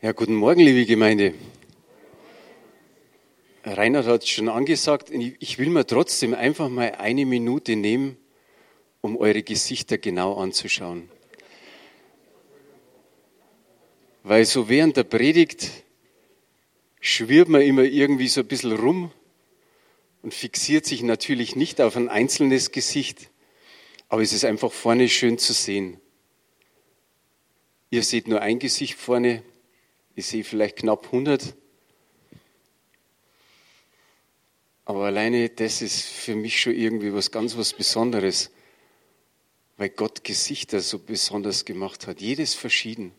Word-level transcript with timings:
Ja, 0.00 0.12
guten 0.12 0.36
Morgen, 0.36 0.60
liebe 0.60 0.86
Gemeinde. 0.86 1.34
Reinhard 3.64 4.06
hat 4.06 4.22
es 4.22 4.28
schon 4.28 4.48
angesagt, 4.48 5.10
ich 5.10 5.58
will 5.58 5.70
mir 5.70 5.84
trotzdem 5.88 6.34
einfach 6.34 6.68
mal 6.68 6.92
eine 6.92 7.26
Minute 7.26 7.74
nehmen, 7.74 8.16
um 9.00 9.16
eure 9.16 9.42
Gesichter 9.42 9.98
genau 9.98 10.36
anzuschauen. 10.36 11.10
Weil 14.22 14.44
so 14.44 14.68
während 14.68 14.96
der 14.96 15.02
Predigt 15.02 15.68
schwirrt 17.00 17.48
man 17.48 17.62
immer 17.62 17.82
irgendwie 17.82 18.28
so 18.28 18.42
ein 18.42 18.46
bisschen 18.46 18.76
rum 18.76 19.10
und 20.22 20.32
fixiert 20.32 20.86
sich 20.86 21.02
natürlich 21.02 21.56
nicht 21.56 21.80
auf 21.80 21.96
ein 21.96 22.08
einzelnes 22.08 22.70
Gesicht, 22.70 23.30
aber 24.08 24.22
es 24.22 24.32
ist 24.32 24.44
einfach 24.44 24.70
vorne 24.70 25.08
schön 25.08 25.38
zu 25.38 25.52
sehen. 25.52 26.00
Ihr 27.90 28.04
seht 28.04 28.28
nur 28.28 28.42
ein 28.42 28.60
Gesicht 28.60 28.94
vorne, 28.94 29.42
ich 30.18 30.26
sehe 30.26 30.42
vielleicht 30.42 30.78
knapp 30.78 31.04
100. 31.04 31.54
Aber 34.84 35.04
alleine 35.04 35.48
das 35.48 35.80
ist 35.80 36.02
für 36.02 36.34
mich 36.34 36.60
schon 36.60 36.74
irgendwie 36.74 37.14
was 37.14 37.30
ganz 37.30 37.56
was 37.56 37.72
Besonderes, 37.72 38.50
weil 39.76 39.90
Gott 39.90 40.24
Gesichter 40.24 40.80
so 40.80 40.98
besonders 40.98 41.64
gemacht 41.64 42.08
hat. 42.08 42.20
Jedes 42.20 42.54
verschieden. 42.54 43.12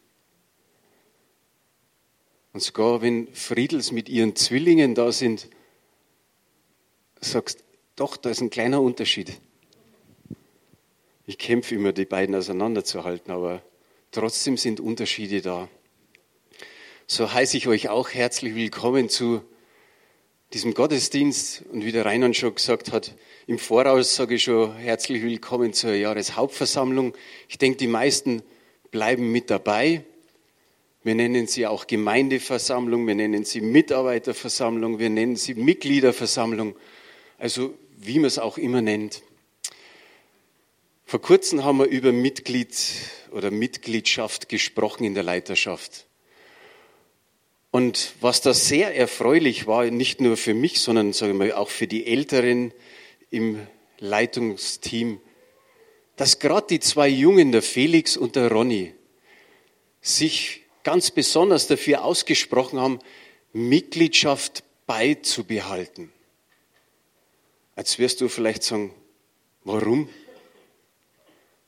Und 2.51 2.61
sogar 2.63 3.01
wenn 3.01 3.33
Friedels 3.33 3.93
mit 3.93 4.09
ihren 4.09 4.35
Zwillingen 4.35 4.93
da 4.93 5.13
sind, 5.13 5.47
sagst, 7.21 7.63
doch, 7.95 8.17
da 8.17 8.29
ist 8.29 8.41
ein 8.41 8.49
kleiner 8.49 8.81
Unterschied. 8.81 9.39
Ich 11.25 11.37
kämpfe 11.37 11.75
immer, 11.75 11.93
die 11.93 12.03
beiden 12.03 12.35
auseinanderzuhalten, 12.35 13.31
aber 13.31 13.63
trotzdem 14.11 14.57
sind 14.57 14.81
Unterschiede 14.81 15.41
da. 15.41 15.69
So 17.11 17.33
heiße 17.33 17.57
ich 17.57 17.67
euch 17.67 17.89
auch 17.89 18.11
herzlich 18.11 18.53
willkommen 18.53 19.09
zu 19.09 19.41
diesem 20.53 20.75
Gottesdienst. 20.75 21.63
Und 21.71 21.83
wie 21.83 21.91
der 21.91 22.05
Reinhard 22.05 22.35
schon 22.35 22.53
gesagt 22.53 22.91
hat, 22.91 23.15
im 23.47 23.57
Voraus 23.57 24.15
sage 24.15 24.35
ich 24.35 24.43
schon 24.43 24.75
herzlich 24.75 25.23
willkommen 25.23 25.73
zur 25.73 25.95
Jahreshauptversammlung. 25.95 27.15
Ich 27.47 27.57
denke, 27.57 27.79
die 27.79 27.87
meisten 27.87 28.43
bleiben 28.91 29.31
mit 29.31 29.49
dabei. 29.49 30.03
Wir 31.01 31.15
nennen 31.15 31.47
sie 31.47 31.65
auch 31.65 31.87
Gemeindeversammlung, 31.87 33.07
wir 33.07 33.15
nennen 33.15 33.43
sie 33.43 33.61
Mitarbeiterversammlung, 33.61 34.99
wir 34.99 35.09
nennen 35.09 35.35
sie 35.35 35.55
Mitgliederversammlung, 35.55 36.75
also 37.39 37.73
wie 37.97 38.19
man 38.19 38.25
es 38.25 38.37
auch 38.37 38.59
immer 38.59 38.83
nennt. 38.83 39.23
Vor 41.05 41.23
kurzem 41.23 41.63
haben 41.63 41.79
wir 41.79 41.87
über 41.87 42.11
Mitglied 42.11 42.75
oder 43.31 43.49
Mitgliedschaft 43.49 44.47
gesprochen 44.47 45.05
in 45.05 45.15
der 45.15 45.23
Leiterschaft. 45.23 46.05
Und 47.71 48.13
was 48.19 48.41
da 48.41 48.53
sehr 48.53 48.95
erfreulich 48.95 49.67
war, 49.67 49.85
nicht 49.85 50.21
nur 50.21 50.37
für 50.37 50.53
mich, 50.53 50.79
sondern 50.81 51.13
sagen 51.13 51.39
wir, 51.39 51.59
auch 51.59 51.69
für 51.69 51.87
die 51.87 52.07
Älteren 52.07 52.73
im 53.29 53.67
Leitungsteam, 53.99 55.21
dass 56.15 56.39
gerade 56.39 56.67
die 56.67 56.79
zwei 56.79 57.07
Jungen, 57.07 57.51
der 57.51 57.61
Felix 57.61 58.17
und 58.17 58.35
der 58.35 58.51
Ronny, 58.51 58.93
sich 60.01 60.63
ganz 60.83 61.11
besonders 61.11 61.67
dafür 61.67 62.03
ausgesprochen 62.03 62.79
haben, 62.79 62.99
Mitgliedschaft 63.53 64.63
beizubehalten. 64.87 66.11
Jetzt 67.77 67.99
wirst 67.99 68.21
du 68.21 68.27
vielleicht 68.27 68.63
sagen, 68.63 68.93
warum? 69.63 70.09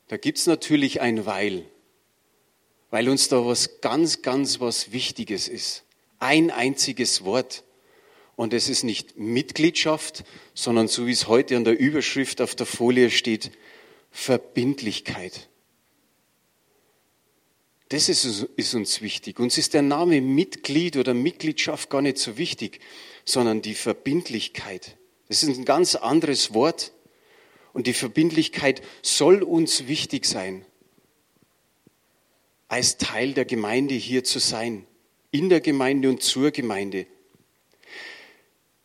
Da 0.08 0.16
gibt 0.16 0.38
es 0.38 0.46
natürlich 0.46 1.00
ein 1.00 1.24
Weil, 1.24 1.64
weil 2.90 3.08
uns 3.08 3.28
da 3.28 3.46
was 3.46 3.80
ganz, 3.80 4.20
ganz 4.20 4.60
was 4.60 4.92
Wichtiges 4.92 5.48
ist. 5.48 5.84
Ein 6.22 6.52
einziges 6.52 7.24
Wort. 7.24 7.64
Und 8.36 8.54
es 8.54 8.68
ist 8.68 8.84
nicht 8.84 9.18
Mitgliedschaft, 9.18 10.22
sondern 10.54 10.86
so 10.86 11.08
wie 11.08 11.10
es 11.10 11.26
heute 11.26 11.56
an 11.56 11.64
der 11.64 11.76
Überschrift 11.76 12.40
auf 12.40 12.54
der 12.54 12.64
Folie 12.64 13.10
steht, 13.10 13.50
Verbindlichkeit. 14.12 15.48
Das 17.88 18.08
ist, 18.08 18.46
ist, 18.54 18.74
uns 18.74 19.02
wichtig. 19.02 19.40
Uns 19.40 19.58
ist 19.58 19.74
der 19.74 19.82
Name 19.82 20.20
Mitglied 20.20 20.96
oder 20.96 21.12
Mitgliedschaft 21.12 21.90
gar 21.90 22.02
nicht 22.02 22.18
so 22.18 22.38
wichtig, 22.38 22.78
sondern 23.24 23.60
die 23.60 23.74
Verbindlichkeit. 23.74 24.96
Das 25.26 25.42
ist 25.42 25.58
ein 25.58 25.64
ganz 25.64 25.96
anderes 25.96 26.54
Wort. 26.54 26.92
Und 27.72 27.88
die 27.88 27.94
Verbindlichkeit 27.94 28.80
soll 29.02 29.42
uns 29.42 29.88
wichtig 29.88 30.26
sein, 30.26 30.64
als 32.68 32.96
Teil 32.96 33.34
der 33.34 33.44
Gemeinde 33.44 33.94
hier 33.94 34.22
zu 34.22 34.38
sein, 34.38 34.86
in 35.32 35.48
der 35.48 35.60
Gemeinde 35.60 36.08
und 36.08 36.22
zur 36.22 36.52
Gemeinde. 36.52 37.06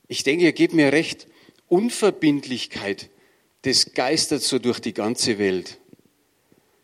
Ich 0.08 0.24
denke, 0.24 0.46
ihr 0.46 0.54
gebt 0.54 0.74
mir 0.74 0.92
recht, 0.92 1.28
Unverbindlichkeit, 1.68 3.10
das 3.64 3.94
geistert 3.94 4.42
so 4.42 4.58
durch 4.58 4.80
die 4.80 4.94
ganze 4.94 5.38
Welt. 5.38 5.80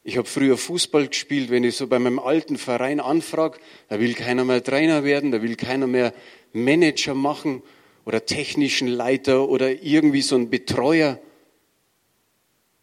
Ich 0.03 0.17
habe 0.17 0.27
früher 0.27 0.57
Fußball 0.57 1.07
gespielt, 1.07 1.49
wenn 1.49 1.63
ich 1.63 1.77
so 1.77 1.87
bei 1.87 1.97
meinem 1.97 2.19
alten 2.19 2.57
Verein 2.57 2.99
anfrage, 2.99 3.57
da 3.87 4.01
will 4.01 4.13
keiner 4.13 4.43
mehr 4.43 4.61
Trainer 4.61 5.05
werden, 5.05 5.31
da 5.31 5.41
will 5.41 5.55
keiner 5.55 5.87
mehr 5.87 6.13
Manager 6.51 7.13
machen 7.13 7.63
oder 8.03 8.25
technischen 8.25 8.89
Leiter 8.89 9.47
oder 9.47 9.81
irgendwie 9.81 10.21
so 10.21 10.35
ein 10.35 10.49
Betreuer. 10.49 11.21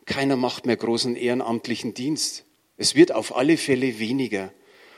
Keiner 0.06 0.36
macht 0.36 0.64
mehr 0.64 0.78
großen 0.78 1.14
ehrenamtlichen 1.14 1.92
Dienst. 1.92 2.46
Es 2.78 2.94
wird 2.94 3.12
auf 3.12 3.36
alle 3.36 3.58
Fälle 3.58 3.98
weniger. 3.98 4.50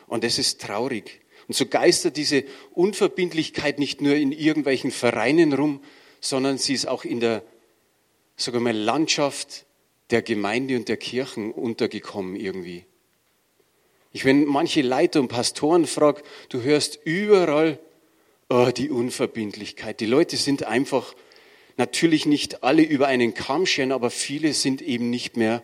Und 0.07 0.23
das 0.23 0.39
ist 0.39 0.61
traurig. 0.61 1.22
Und 1.53 1.57
so 1.57 1.67
geistert 1.67 2.17
diese 2.17 2.45
Unverbindlichkeit 2.73 3.79
nicht 3.79 4.01
nur 4.01 4.15
in 4.15 4.33
irgendwelchen 4.33 4.91
Vereinen 4.91 5.53
rum, 5.53 5.83
sondern 6.19 6.57
sie 6.57 6.73
ist 6.73 6.89
auch 6.89 7.05
in 7.05 7.21
der, 7.21 7.43
sogar 8.39 8.63
mal, 8.63 8.75
Landschaft 8.75 9.67
der 10.09 10.23
Gemeinde 10.23 10.77
und 10.77 10.89
der 10.89 10.97
Kirchen 10.97 11.53
untergekommen 11.53 12.37
irgendwie. 12.37 12.87
Ich, 14.13 14.25
wenn 14.25 14.47
manche 14.47 14.81
Leiter 14.81 15.21
und 15.21 15.29
Pastoren 15.29 15.87
frage, 15.87 16.23
du 16.49 16.63
hörst 16.63 16.99
überall 17.05 17.79
oh, 18.49 18.71
die 18.75 18.89
Unverbindlichkeit. 18.89 20.01
Die 20.01 20.07
Leute 20.07 20.39
sind 20.39 20.65
einfach 20.65 21.15
natürlich 21.77 22.25
nicht 22.25 22.65
alle 22.65 22.83
über 22.83 23.09
einen 23.09 23.35
Kamm 23.35 23.67
scheren, 23.67 23.93
aber 23.93 24.09
viele 24.09 24.55
sind 24.55 24.81
eben 24.81 25.11
nicht 25.11 25.37
mehr 25.37 25.63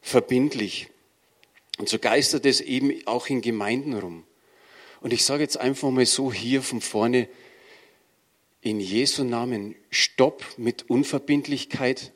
verbindlich. 0.00 0.86
Und 1.76 1.88
so 1.88 1.98
geistert 1.98 2.46
es 2.46 2.60
eben 2.60 3.04
auch 3.06 3.26
in 3.26 3.40
Gemeinden 3.40 3.94
rum. 3.94 4.22
Und 5.00 5.12
ich 5.12 5.24
sage 5.24 5.42
jetzt 5.42 5.58
einfach 5.58 5.90
mal 5.90 6.06
so 6.06 6.32
hier 6.32 6.62
von 6.62 6.80
vorne, 6.80 7.28
in 8.60 8.80
Jesu 8.80 9.24
Namen, 9.24 9.76
stopp 9.90 10.44
mit 10.56 10.90
Unverbindlichkeit, 10.90 12.12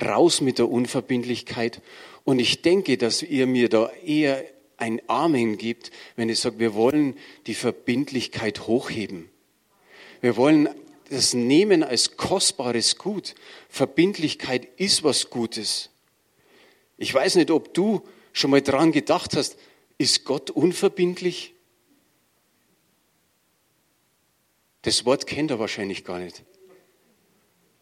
raus 0.00 0.40
mit 0.40 0.58
der 0.58 0.68
Unverbindlichkeit. 0.68 1.80
Und 2.24 2.38
ich 2.38 2.62
denke, 2.62 2.98
dass 2.98 3.22
ihr 3.22 3.46
mir 3.46 3.68
da 3.68 3.90
eher 4.04 4.44
ein 4.76 5.00
Amen 5.08 5.56
gibt, 5.56 5.90
wenn 6.16 6.28
ihr 6.28 6.36
sagt, 6.36 6.58
wir 6.58 6.74
wollen 6.74 7.16
die 7.46 7.54
Verbindlichkeit 7.54 8.66
hochheben. 8.66 9.30
Wir 10.20 10.36
wollen 10.36 10.68
das 11.10 11.32
nehmen 11.34 11.82
als 11.82 12.16
kostbares 12.16 12.98
Gut. 12.98 13.34
Verbindlichkeit 13.68 14.68
ist 14.76 15.04
was 15.04 15.30
Gutes. 15.30 15.90
Ich 16.96 17.12
weiß 17.12 17.36
nicht, 17.36 17.50
ob 17.50 17.72
du 17.74 18.02
schon 18.32 18.50
mal 18.50 18.62
dran 18.62 18.92
gedacht 18.92 19.36
hast, 19.36 19.56
ist 19.96 20.24
Gott 20.24 20.50
unverbindlich? 20.50 21.53
Das 24.84 25.06
Wort 25.06 25.26
kennt 25.26 25.50
er 25.50 25.58
wahrscheinlich 25.58 26.04
gar 26.04 26.18
nicht. 26.18 26.44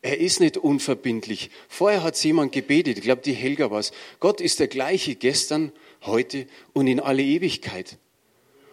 Er 0.03 0.19
ist 0.19 0.41
nicht 0.41 0.57
unverbindlich. 0.57 1.51
Vorher 1.69 2.03
hat 2.03 2.23
jemand 2.25 2.53
gebetet, 2.53 2.99
ich 2.99 3.05
glaube, 3.05 3.23
die 3.23 3.33
Helga 3.33 3.71
war 3.71 3.81
es. 3.81 3.93
Gott 4.21 4.41
ist 4.41 4.61
der 4.61 4.69
gleiche 4.69 5.17
gestern, 5.17 5.73
heute 6.03 6.47
und 6.73 6.87
in 6.87 7.01
alle 7.01 7.23
Ewigkeit. 7.23 7.99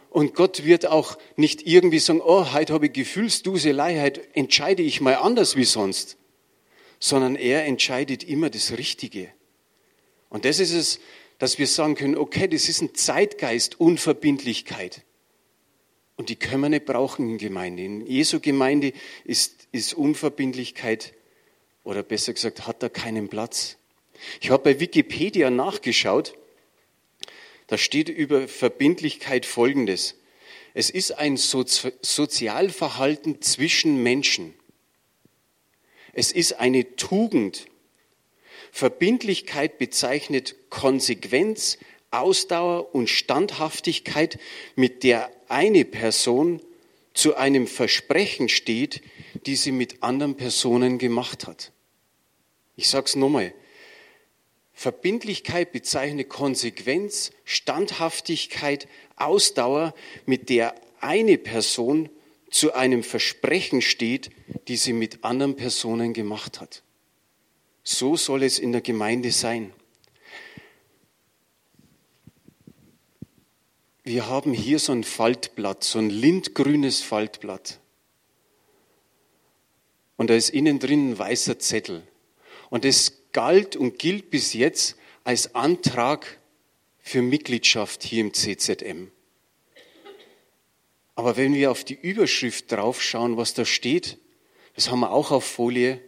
Und 0.09 0.33
Gott 0.33 0.63
wird 0.63 0.87
auch 0.87 1.17
nicht 1.35 1.67
irgendwie 1.67 1.99
sagen, 1.99 2.21
oh, 2.23 2.53
heute 2.53 2.73
habe 2.73 2.87
ich 2.87 2.93
Gefühlsduselei, 2.93 3.99
heute 3.99 4.21
entscheide 4.35 4.81
ich 4.83 5.01
mal 5.01 5.15
anders 5.15 5.55
wie 5.55 5.65
sonst. 5.65 6.17
Sondern 6.99 7.35
er 7.35 7.65
entscheidet 7.65 8.23
immer 8.23 8.49
das 8.49 8.77
Richtige. 8.77 9.29
Und 10.29 10.45
das 10.45 10.59
ist 10.59 10.73
es, 10.73 10.99
dass 11.39 11.57
wir 11.57 11.67
sagen 11.67 11.95
können, 11.95 12.17
okay, 12.17 12.47
das 12.47 12.69
ist 12.69 12.81
ein 12.81 12.93
Zeitgeist, 12.93 13.79
Unverbindlichkeit. 13.79 15.03
Und 16.19 16.27
die 16.27 16.35
können 16.35 16.63
wir 16.63 16.67
nicht 16.67 16.85
brauchen 16.85 17.29
in 17.29 17.37
Gemeinde. 17.37 17.85
In 17.85 18.05
Jesu 18.05 18.41
Gemeinde 18.41 18.91
ist, 19.23 19.69
ist 19.71 19.93
Unverbindlichkeit 19.93 21.13
oder 21.85 22.03
besser 22.03 22.33
gesagt, 22.33 22.67
hat 22.67 22.83
er 22.83 22.89
keinen 22.89 23.29
Platz. 23.29 23.77
Ich 24.41 24.49
habe 24.49 24.61
bei 24.61 24.81
Wikipedia 24.81 25.49
nachgeschaut, 25.49 26.33
da 27.67 27.77
steht 27.77 28.09
über 28.09 28.49
Verbindlichkeit 28.49 29.45
Folgendes. 29.45 30.15
Es 30.73 30.89
ist 30.89 31.11
ein 31.11 31.37
Sozi 31.37 31.93
Sozialverhalten 32.01 33.41
zwischen 33.41 34.03
Menschen. 34.03 34.53
Es 36.11 36.33
ist 36.33 36.59
eine 36.59 36.97
Tugend. 36.97 37.67
Verbindlichkeit 38.73 39.77
bezeichnet 39.77 40.57
Konsequenz, 40.69 41.77
Ausdauer 42.11 42.93
und 42.93 43.09
Standhaftigkeit, 43.09 44.39
mit 44.75 45.03
der 45.03 45.31
eine 45.47 45.85
Person 45.85 46.61
zu 47.13 47.35
einem 47.35 47.67
Versprechen 47.67 48.49
steht, 48.49 49.01
die 49.45 49.55
sie 49.55 49.71
mit 49.71 50.01
anderen 50.03 50.35
Personen 50.35 50.97
gemacht 50.97 51.47
hat. 51.47 51.71
Ich 52.75 52.89
sage 52.89 53.05
es 53.05 53.15
nochmal. 53.15 53.53
Verbindlichkeit 54.73 55.73
bezeichnet 55.73 56.29
Konsequenz, 56.29 57.31
Standhaftigkeit, 57.43 58.87
Ausdauer, 59.17 59.93
mit 60.25 60.47
der 60.49 60.73
eine 61.01 61.37
Person 61.37 62.09
zu 62.49 62.73
einem 62.73 63.03
Versprechen 63.03 63.81
steht, 63.81 64.29
die 64.67 64.77
sie 64.77 64.93
mit 64.93 65.23
anderen 65.25 65.55
Personen 65.57 66.13
gemacht 66.13 66.61
hat. 66.61 66.83
So 67.83 68.15
soll 68.15 68.43
es 68.43 68.59
in 68.59 68.71
der 68.71 68.81
Gemeinde 68.81 69.31
sein. 69.31 69.73
Wir 74.09 74.25
haben 74.25 74.53
hier 74.53 74.79
so 74.79 74.91
ein 74.91 75.03
Faltblatt, 75.03 75.83
so 75.83 75.99
ein 75.99 76.09
lindgrünes 76.09 76.99
Faltblatt. 76.99 77.79
Und 80.17 80.31
da 80.31 80.33
ist 80.33 80.49
innen 80.49 80.79
drin 80.79 81.11
ein 81.11 81.19
weißer 81.19 81.59
Zettel. 81.59 82.01
Und 82.71 82.85
es 82.85 83.21
galt 83.33 83.75
und 83.75 83.99
gilt 83.99 84.31
bis 84.31 84.53
jetzt 84.53 84.95
als 85.25 85.53
Antrag 85.53 86.39
für 86.97 87.21
Mitgliedschaft 87.21 88.01
hier 88.01 88.21
im 88.21 88.33
CZM. 88.33 89.11
Aber 91.13 91.37
wenn 91.37 91.53
wir 91.53 91.69
auf 91.69 91.83
die 91.83 91.99
Überschrift 92.01 92.71
draufschauen, 92.71 93.37
was 93.37 93.53
da 93.53 93.63
steht, 93.63 94.17
das 94.73 94.89
haben 94.89 95.01
wir 95.01 95.11
auch 95.11 95.29
auf 95.29 95.43
Folie, 95.43 96.01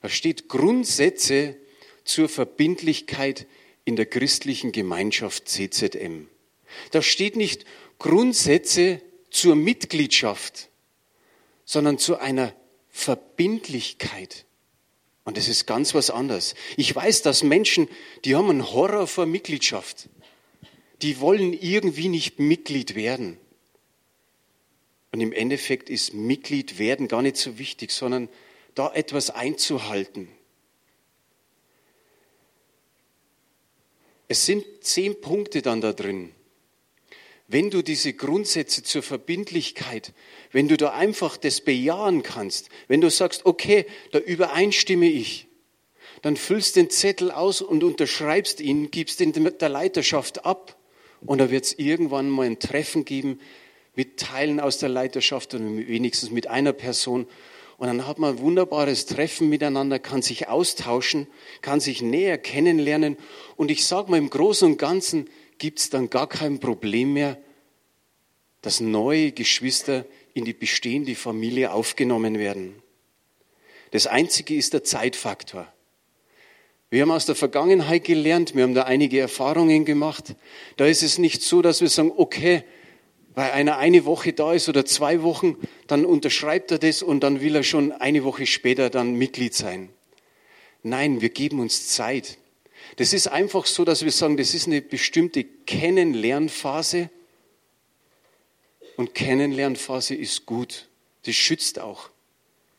da 0.00 0.08
steht 0.08 0.48
Grundsätze 0.48 1.56
zur 2.04 2.28
Verbindlichkeit 2.28 3.48
in 3.84 3.96
der 3.96 4.06
christlichen 4.06 4.70
Gemeinschaft 4.70 5.48
CZM. 5.48 6.28
Da 6.90 7.02
steht 7.02 7.36
nicht 7.36 7.64
Grundsätze 7.98 9.00
zur 9.30 9.56
Mitgliedschaft, 9.56 10.68
sondern 11.64 11.98
zu 11.98 12.18
einer 12.18 12.54
Verbindlichkeit. 12.90 14.44
Und 15.24 15.36
das 15.36 15.48
ist 15.48 15.66
ganz 15.66 15.94
was 15.94 16.10
anderes. 16.10 16.54
Ich 16.76 16.94
weiß, 16.94 17.22
dass 17.22 17.42
Menschen, 17.42 17.88
die 18.24 18.34
haben 18.34 18.50
einen 18.50 18.72
Horror 18.72 19.06
vor 19.06 19.24
Mitgliedschaft. 19.26 20.08
Die 21.00 21.20
wollen 21.20 21.52
irgendwie 21.52 22.08
nicht 22.08 22.38
Mitglied 22.38 22.94
werden. 22.94 23.38
Und 25.12 25.20
im 25.20 25.32
Endeffekt 25.32 25.90
ist 25.90 26.12
Mitglied 26.12 26.78
werden 26.78 27.08
gar 27.08 27.22
nicht 27.22 27.36
so 27.36 27.58
wichtig, 27.58 27.92
sondern 27.92 28.28
da 28.74 28.92
etwas 28.92 29.30
einzuhalten. 29.30 30.28
Es 34.28 34.46
sind 34.46 34.64
zehn 34.80 35.20
Punkte 35.20 35.62
dann 35.62 35.80
da 35.80 35.92
drin 35.92 36.32
wenn 37.52 37.70
du 37.70 37.82
diese 37.82 38.14
Grundsätze 38.14 38.82
zur 38.82 39.02
Verbindlichkeit, 39.02 40.12
wenn 40.52 40.68
du 40.68 40.76
da 40.76 40.92
einfach 40.92 41.36
das 41.36 41.60
bejahen 41.60 42.22
kannst, 42.22 42.70
wenn 42.88 43.02
du 43.02 43.10
sagst, 43.10 43.44
okay, 43.44 43.84
da 44.10 44.18
übereinstimme 44.18 45.06
ich, 45.06 45.48
dann 46.22 46.36
füllst 46.36 46.76
den 46.76 46.88
Zettel 46.88 47.30
aus 47.30 47.60
und 47.60 47.84
unterschreibst 47.84 48.60
ihn, 48.60 48.90
gibst 48.90 49.20
ihn 49.20 49.32
der 49.32 49.68
Leiterschaft 49.68 50.46
ab 50.46 50.78
und 51.20 51.38
da 51.38 51.50
wird 51.50 51.64
es 51.64 51.78
irgendwann 51.78 52.30
mal 52.30 52.46
ein 52.46 52.58
Treffen 52.58 53.04
geben 53.04 53.38
mit 53.94 54.18
Teilen 54.18 54.58
aus 54.58 54.78
der 54.78 54.88
Leiterschaft 54.88 55.52
und 55.54 55.86
wenigstens 55.86 56.30
mit 56.30 56.46
einer 56.46 56.72
Person. 56.72 57.26
Und 57.76 57.88
dann 57.88 58.06
hat 58.06 58.18
man 58.18 58.36
ein 58.36 58.38
wunderbares 58.38 59.06
Treffen 59.06 59.48
miteinander, 59.48 59.98
kann 59.98 60.22
sich 60.22 60.48
austauschen, 60.48 61.26
kann 61.60 61.80
sich 61.80 62.00
näher 62.00 62.38
kennenlernen. 62.38 63.16
Und 63.56 63.70
ich 63.70 63.86
sage 63.86 64.10
mal, 64.10 64.18
im 64.18 64.30
Großen 64.30 64.70
und 64.70 64.78
Ganzen 64.78 65.28
gibt 65.62 65.78
es 65.78 65.90
dann 65.90 66.10
gar 66.10 66.28
kein 66.28 66.58
Problem 66.58 67.12
mehr, 67.12 67.38
dass 68.62 68.80
neue 68.80 69.30
Geschwister 69.30 70.04
in 70.34 70.44
die 70.44 70.54
bestehende 70.54 71.14
Familie 71.14 71.72
aufgenommen 71.72 72.36
werden. 72.40 72.82
Das 73.92 74.08
Einzige 74.08 74.56
ist 74.56 74.72
der 74.72 74.82
Zeitfaktor. 74.82 75.72
Wir 76.90 77.02
haben 77.02 77.12
aus 77.12 77.26
der 77.26 77.36
Vergangenheit 77.36 78.02
gelernt, 78.02 78.56
wir 78.56 78.64
haben 78.64 78.74
da 78.74 78.82
einige 78.82 79.20
Erfahrungen 79.20 79.84
gemacht. 79.84 80.34
Da 80.78 80.86
ist 80.86 81.04
es 81.04 81.18
nicht 81.18 81.42
so, 81.42 81.62
dass 81.62 81.80
wir 81.80 81.88
sagen, 81.88 82.10
okay, 82.16 82.64
weil 83.36 83.52
einer 83.52 83.78
eine 83.78 84.04
Woche 84.04 84.32
da 84.32 84.54
ist 84.54 84.68
oder 84.68 84.84
zwei 84.84 85.22
Wochen, 85.22 85.56
dann 85.86 86.04
unterschreibt 86.04 86.72
er 86.72 86.78
das 86.80 87.04
und 87.04 87.20
dann 87.20 87.40
will 87.40 87.54
er 87.54 87.62
schon 87.62 87.92
eine 87.92 88.24
Woche 88.24 88.46
später 88.46 88.90
dann 88.90 89.14
Mitglied 89.14 89.54
sein. 89.54 89.90
Nein, 90.82 91.20
wir 91.20 91.28
geben 91.28 91.60
uns 91.60 91.86
Zeit. 91.86 92.38
Das 92.96 93.12
ist 93.12 93.28
einfach 93.28 93.66
so, 93.66 93.84
dass 93.84 94.04
wir 94.04 94.12
sagen, 94.12 94.36
das 94.36 94.54
ist 94.54 94.66
eine 94.66 94.82
bestimmte 94.82 95.44
Kennenlernphase. 95.44 97.10
Und 98.96 99.14
Kennenlernphase 99.14 100.14
ist 100.14 100.46
gut. 100.46 100.88
Das 101.24 101.34
schützt 101.34 101.78
auch. 101.78 102.10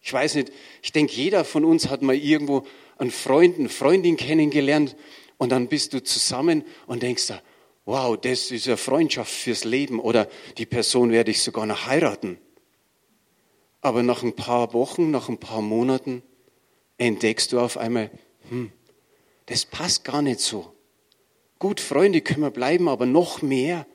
Ich 0.02 0.12
weiß 0.12 0.36
nicht, 0.36 0.52
ich 0.82 0.92
denke, 0.92 1.14
jeder 1.14 1.46
von 1.46 1.64
uns 1.64 1.88
hat 1.90 2.02
mal 2.02 2.16
irgendwo 2.16 2.68
einen 2.98 3.12
Freund, 3.12 3.58
eine 3.58 3.70
Freundin 3.70 4.18
kennengelernt 4.18 4.96
und 5.38 5.50
dann 5.50 5.68
bist 5.68 5.94
du 5.94 6.04
zusammen 6.04 6.64
und 6.88 7.04
denkst 7.04 7.28
da, 7.28 7.42
wow, 7.86 8.18
das 8.20 8.52
ist 8.52 8.68
eine 8.68 8.78
Freundschaft 8.78 9.32
fürs 9.32 9.64
Leben 9.64 10.00
oder 10.00 10.30
die 10.58 10.66
Person 10.66 11.12
werde 11.12 11.32
ich 11.32 11.42
sogar 11.42 11.66
noch 11.66 11.88
heiraten. 11.88 12.38
Aber 13.82 14.04
nach 14.04 14.24
ein 14.24 14.36
paar 14.36 14.74
Wochen, 14.74 15.12
nach 15.12 15.30
ein 15.30 15.40
paar 15.40 15.62
Monaten 15.62 16.22
entdeckst 16.98 17.52
du 17.52 17.60
auf 17.60 17.78
einmal, 17.78 18.12
hm, 18.50 18.72
das 19.48 19.66
passt 19.66 20.04
gar 20.04 20.22
nicht 20.22 20.40
so. 20.40 20.74
Gut, 21.60 21.80
Freunde 21.80 22.22
können 22.22 22.42
wir 22.42 22.52
bleiben, 22.52 22.88
aber 22.88 23.06
noch 23.06 23.42
mehr. 23.42 23.86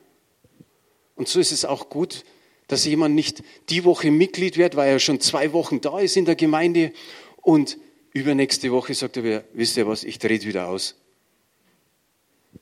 Und 1.15 1.27
so 1.27 1.39
ist 1.39 1.51
es 1.51 1.65
auch 1.65 1.89
gut, 1.89 2.23
dass 2.67 2.85
jemand 2.85 3.15
nicht 3.15 3.43
die 3.69 3.83
Woche 3.83 4.11
Mitglied 4.11 4.57
wird, 4.57 4.75
weil 4.75 4.89
er 4.89 4.99
schon 4.99 5.19
zwei 5.19 5.53
Wochen 5.53 5.81
da 5.81 5.99
ist 5.99 6.17
in 6.17 6.25
der 6.25 6.35
Gemeinde 6.35 6.93
und 7.41 7.77
übernächste 8.13 8.71
Woche 8.71 8.93
sagt 8.93 9.17
er, 9.17 9.43
wisst 9.53 9.77
ihr 9.77 9.87
was, 9.87 10.03
ich 10.03 10.19
drehe 10.19 10.41
wieder 10.43 10.67
aus. 10.69 10.95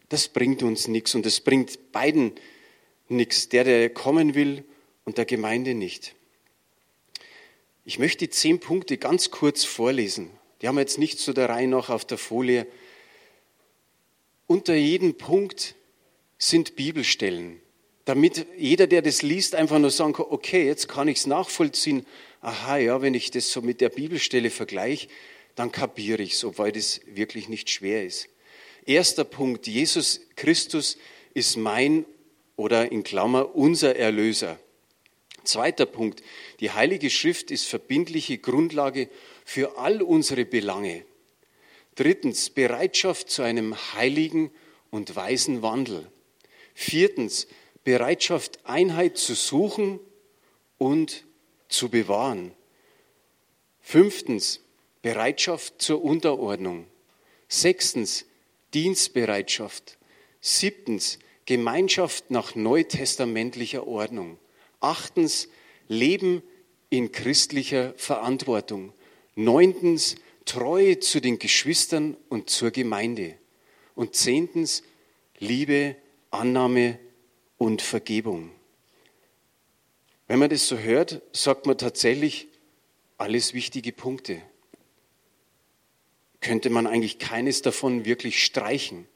Das 0.10 0.30
bringt 0.30 0.64
uns 0.64 0.88
nichts 0.88 1.16
und 1.16 1.26
das 1.26 1.42
bringt 1.42 1.92
beiden 1.92 2.34
nichts, 3.10 3.50
der, 3.50 3.64
der 3.64 3.90
kommen 3.90 4.36
will 4.36 4.64
und 5.06 5.18
der 5.18 5.26
Gemeinde 5.26 5.74
nicht. 5.74 6.16
Ich 7.84 8.00
möchte 8.00 8.30
zehn 8.30 8.60
Punkte 8.60 8.98
ganz 8.98 9.32
kurz 9.32 9.64
vorlesen. 9.64 10.30
Die 10.62 10.68
haben 10.68 10.76
wir 10.76 10.82
jetzt 10.82 10.98
nicht 10.98 11.20
so 11.20 11.34
der 11.34 11.50
Reihe 11.50 11.68
nach 11.68 11.90
auf 11.90 12.06
der 12.06 12.18
Folie. 12.18 12.68
Unter 14.48 14.76
jedem 14.76 15.16
Punkt 15.18 15.76
sind 16.38 16.76
Bibelstellen, 16.76 17.60
damit 18.06 18.46
jeder, 18.58 18.88
der 18.88 19.02
das 19.02 19.22
liest, 19.22 19.56
einfach 19.56 19.80
nur 19.80 19.92
sagen 19.92 20.14
kann, 20.14 20.28
okay, 20.30 20.66
jetzt 20.66 20.88
kann 20.88 21.08
ich 21.08 21.18
es 21.18 21.28
nachvollziehen. 21.28 22.06
Aha, 22.42 22.78
ja, 22.78 23.02
wenn 23.02 23.14
ich 23.14 23.32
das 23.32 23.52
so 23.52 23.62
mit 23.62 23.82
der 23.82 23.90
Bibelstelle 23.90 24.50
vergleiche, 24.50 25.08
dann 25.56 25.72
kapiere 25.72 26.22
ich 26.22 26.34
es, 26.34 26.44
obwohl 26.44 26.72
das 26.72 27.02
wirklich 27.08 27.50
nicht 27.50 27.70
schwer 27.70 28.06
ist. 28.06 28.30
Erster 28.86 29.26
Punkt, 29.26 29.68
Jesus 29.68 30.22
Christus 30.36 30.98
ist 31.34 31.58
mein 31.58 32.06
oder 32.56 32.92
in 32.92 33.04
Klammer 33.04 33.56
unser 33.56 33.96
Erlöser. 33.96 34.58
Zweiter 35.48 35.86
Punkt, 35.86 36.22
die 36.60 36.72
Heilige 36.72 37.10
Schrift 37.10 37.52
ist 37.52 37.66
verbindliche 37.66 38.38
Grundlage 38.38 39.10
für 39.46 39.78
all 39.78 40.02
unsere 40.02 40.44
Belange. 40.46 41.06
Drittens, 41.96 42.50
Bereitschaft 42.50 43.30
zu 43.30 43.44
einem 43.44 43.76
heiligen 43.94 44.52
und 44.92 45.16
weisen 45.16 45.62
Wandel. 45.62 46.12
Viertens, 46.74 47.48
Bereitschaft, 47.84 48.60
Einheit 48.66 49.18
zu 49.18 49.36
suchen 49.36 50.00
und 50.78 51.26
zu 51.70 51.90
bewahren. 51.90 52.52
Fünftens, 53.80 54.60
Bereitschaft 55.02 55.82
zur 55.82 56.04
Unterordnung. 56.04 56.88
Sechstens, 57.48 58.26
Dienstbereitschaft. 58.74 59.98
Siebtens, 60.42 61.20
Gemeinschaft 61.46 62.32
nach 62.32 62.56
neutestamentlicher 62.56 63.88
Ordnung. 63.88 64.38
Achtens, 64.80 65.50
Leben 65.88 66.44
in 66.90 67.12
christlicher 67.12 67.94
Verantwortung. 67.98 68.94
Neuntens, 69.36 70.16
Treue 70.46 71.00
zu 71.00 71.20
den 71.20 71.40
Geschwistern 71.40 72.16
und 72.30 72.50
zur 72.50 72.72
Gemeinde. 72.72 73.38
Und 73.96 74.16
zehntens, 74.16 74.84
Liebe, 75.40 75.96
Annahme 76.32 77.00
und 77.58 77.82
Vergebung. 77.82 78.52
Wenn 80.28 80.40
man 80.40 80.50
das 80.50 80.68
so 80.68 80.78
hört, 80.78 81.22
sagt 81.32 81.66
man 81.66 81.78
tatsächlich 81.78 82.48
alles 83.18 83.54
wichtige 83.54 83.92
Punkte. 83.92 84.42
Könnte 86.42 86.70
man 86.70 86.88
eigentlich 86.88 87.20
keines 87.20 87.62
davon 87.62 88.06
wirklich 88.06 88.44
streichen? 88.44 89.08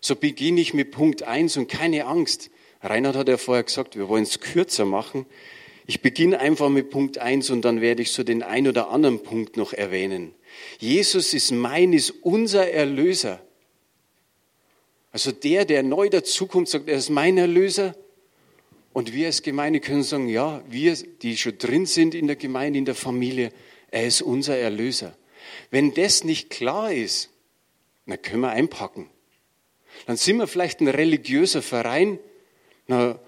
So 0.00 0.14
beginne 0.14 0.60
ich 0.60 0.74
mit 0.74 0.90
Punkt 0.90 1.22
1 1.22 1.56
und 1.56 1.68
keine 1.68 2.06
Angst. 2.06 2.50
Reinhard 2.80 3.16
hat 3.16 3.28
ja 3.28 3.36
vorher 3.36 3.64
gesagt, 3.64 3.96
wir 3.96 4.08
wollen 4.08 4.22
es 4.22 4.40
kürzer 4.40 4.84
machen. 4.84 5.26
Ich 5.86 6.02
beginne 6.02 6.38
einfach 6.38 6.68
mit 6.68 6.90
Punkt 6.90 7.18
1 7.18 7.50
und 7.50 7.64
dann 7.64 7.80
werde 7.80 8.02
ich 8.02 8.12
so 8.12 8.22
den 8.22 8.42
ein 8.42 8.68
oder 8.68 8.90
anderen 8.90 9.22
Punkt 9.22 9.56
noch 9.56 9.72
erwähnen. 9.72 10.34
Jesus 10.78 11.34
ist 11.34 11.50
mein, 11.50 11.92
ist 11.92 12.10
unser 12.10 12.70
Erlöser. 12.70 13.40
Also 15.12 15.32
der, 15.32 15.64
der 15.64 15.82
neu 15.82 16.10
dazukommt, 16.10 16.68
sagt, 16.68 16.88
er 16.88 16.98
ist 16.98 17.10
mein 17.10 17.38
Erlöser. 17.38 17.96
Und 18.92 19.14
wir 19.14 19.26
als 19.26 19.42
Gemeinde 19.42 19.80
können 19.80 20.02
sagen, 20.02 20.28
ja, 20.28 20.62
wir, 20.68 20.94
die 20.94 21.36
schon 21.36 21.56
drin 21.58 21.86
sind 21.86 22.14
in 22.14 22.26
der 22.26 22.36
Gemeinde, 22.36 22.78
in 22.78 22.84
der 22.84 22.94
Familie, 22.94 23.50
er 23.90 24.06
ist 24.06 24.22
unser 24.22 24.56
Erlöser. 24.56 25.16
Wenn 25.70 25.94
das 25.94 26.24
nicht 26.24 26.50
klar 26.50 26.92
ist, 26.92 27.30
dann 28.06 28.20
können 28.20 28.42
wir 28.42 28.50
einpacken. 28.50 29.08
Dann 30.06 30.16
sind 30.16 30.36
wir 30.36 30.46
vielleicht 30.46 30.80
ein 30.80 30.88
religiöser 30.88 31.62
Verein, 31.62 32.18
dann 32.88 33.18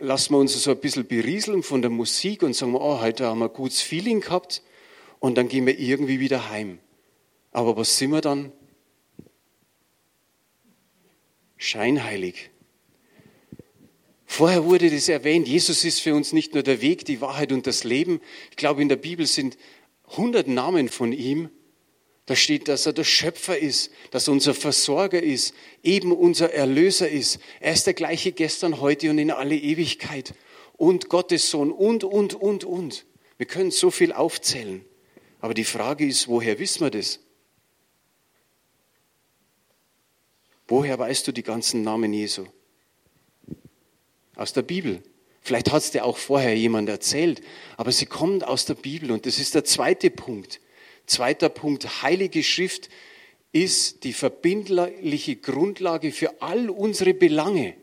lassen 0.00 0.34
wir 0.34 0.38
uns 0.38 0.62
so 0.62 0.70
ein 0.70 0.78
bisschen 0.78 1.06
berieseln 1.06 1.62
von 1.62 1.82
der 1.82 1.90
Musik 1.90 2.42
und 2.42 2.54
sagen, 2.54 2.76
oh, 2.76 3.00
heute 3.00 3.26
haben 3.26 3.40
wir 3.40 3.48
ein 3.48 3.52
gutes 3.52 3.80
Feeling 3.80 4.20
gehabt 4.20 4.62
und 5.18 5.36
dann 5.36 5.48
gehen 5.48 5.66
wir 5.66 5.78
irgendwie 5.78 6.20
wieder 6.20 6.50
heim. 6.50 6.78
Aber 7.50 7.76
was 7.76 7.98
sind 7.98 8.10
wir 8.10 8.20
dann? 8.20 8.52
Scheinheilig. 11.56 12.50
Vorher 14.26 14.64
wurde 14.64 14.90
das 14.90 15.08
erwähnt, 15.08 15.46
Jesus 15.46 15.84
ist 15.84 16.00
für 16.00 16.14
uns 16.14 16.32
nicht 16.32 16.54
nur 16.54 16.62
der 16.62 16.80
Weg, 16.80 17.04
die 17.04 17.20
Wahrheit 17.20 17.52
und 17.52 17.66
das 17.66 17.84
Leben. 17.84 18.20
Ich 18.50 18.56
glaube, 18.56 18.80
in 18.80 18.88
der 18.88 18.96
Bibel 18.96 19.26
sind 19.26 19.58
hundert 20.16 20.48
Namen 20.48 20.88
von 20.88 21.12
ihm. 21.12 21.50
Da 22.26 22.36
steht, 22.36 22.68
dass 22.68 22.86
er 22.86 22.92
der 22.92 23.04
Schöpfer 23.04 23.58
ist, 23.58 23.90
dass 24.10 24.28
er 24.28 24.32
unser 24.32 24.54
Versorger 24.54 25.22
ist, 25.22 25.54
eben 25.82 26.12
unser 26.12 26.52
Erlöser 26.52 27.08
ist. 27.08 27.40
Er 27.58 27.72
ist 27.72 27.86
der 27.86 27.94
gleiche 27.94 28.32
gestern, 28.32 28.80
heute 28.80 29.10
und 29.10 29.18
in 29.18 29.30
alle 29.30 29.56
Ewigkeit. 29.56 30.34
Und 30.74 31.08
Gottes 31.08 31.50
Sohn 31.50 31.72
und, 31.72 32.04
und, 32.04 32.34
und, 32.34 32.64
und. 32.64 33.06
Wir 33.38 33.46
können 33.46 33.72
so 33.72 33.90
viel 33.90 34.12
aufzählen. 34.12 34.84
Aber 35.40 35.54
die 35.54 35.64
Frage 35.64 36.06
ist, 36.06 36.28
woher 36.28 36.60
wissen 36.60 36.82
wir 36.82 36.90
das? 36.90 37.18
Woher 40.68 40.98
weißt 40.98 41.26
du 41.26 41.32
die 41.32 41.42
ganzen 41.42 41.82
Namen 41.82 42.12
Jesu? 42.14 42.46
Aus 44.36 44.52
der 44.52 44.62
Bibel. 44.62 45.02
Vielleicht 45.40 45.72
hat 45.72 45.82
es 45.82 45.90
dir 45.90 46.04
auch 46.04 46.16
vorher 46.16 46.56
jemand 46.56 46.88
erzählt, 46.88 47.42
aber 47.76 47.90
sie 47.90 48.06
kommen 48.06 48.44
aus 48.44 48.64
der 48.64 48.74
Bibel 48.74 49.10
und 49.10 49.26
das 49.26 49.40
ist 49.40 49.56
der 49.56 49.64
zweite 49.64 50.08
Punkt. 50.08 50.60
Zweiter 51.06 51.48
Punkt, 51.48 52.02
Heilige 52.02 52.42
Schrift 52.42 52.88
ist 53.52 54.04
die 54.04 54.12
verbindliche 54.12 55.36
Grundlage 55.36 56.10
für 56.12 56.40
all 56.40 56.70
unsere 56.70 57.12
Belange. 57.12 57.74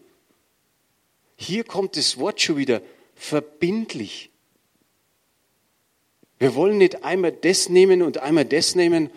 Hier 1.35 1.63
kommt 1.63 1.95
das 1.95 2.17
Wort 2.17 2.41
schon 2.41 2.57
wieder, 2.57 2.81
verbindlich. 3.15 4.29
Wir 6.39 6.55
wollen 6.55 6.77
nicht 6.77 7.03
einmal 7.03 7.31
das 7.31 7.69
nehmen 7.69 8.01
und 8.01 8.17
einmal 8.17 8.45
das 8.45 8.75
nehmen, 8.75 9.09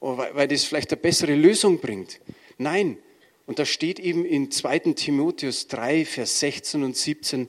oh, 0.00 0.16
weil 0.16 0.46
das 0.46 0.64
vielleicht 0.64 0.92
eine 0.92 1.00
bessere 1.00 1.34
Lösung 1.34 1.80
bringt. 1.80 2.20
Nein, 2.58 2.98
und 3.46 3.58
da 3.58 3.64
steht 3.64 3.98
eben 3.98 4.24
in 4.24 4.50
2 4.50 4.78
Timotheus 4.94 5.68
3, 5.68 6.04
Vers 6.04 6.40
16 6.40 6.82
und 6.82 6.96
17, 6.96 7.48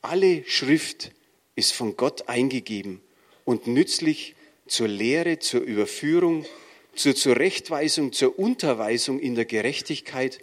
alle 0.00 0.44
Schrift 0.46 1.12
ist 1.54 1.72
von 1.72 1.96
Gott 1.96 2.28
eingegeben 2.28 3.00
und 3.44 3.66
nützlich 3.66 4.34
zur 4.72 4.88
Lehre, 4.88 5.38
zur 5.38 5.60
Überführung, 5.60 6.46
zur 6.94 7.14
Zurechtweisung, 7.14 8.12
zur 8.12 8.38
Unterweisung 8.38 9.20
in 9.20 9.34
der 9.34 9.44
Gerechtigkeit, 9.44 10.38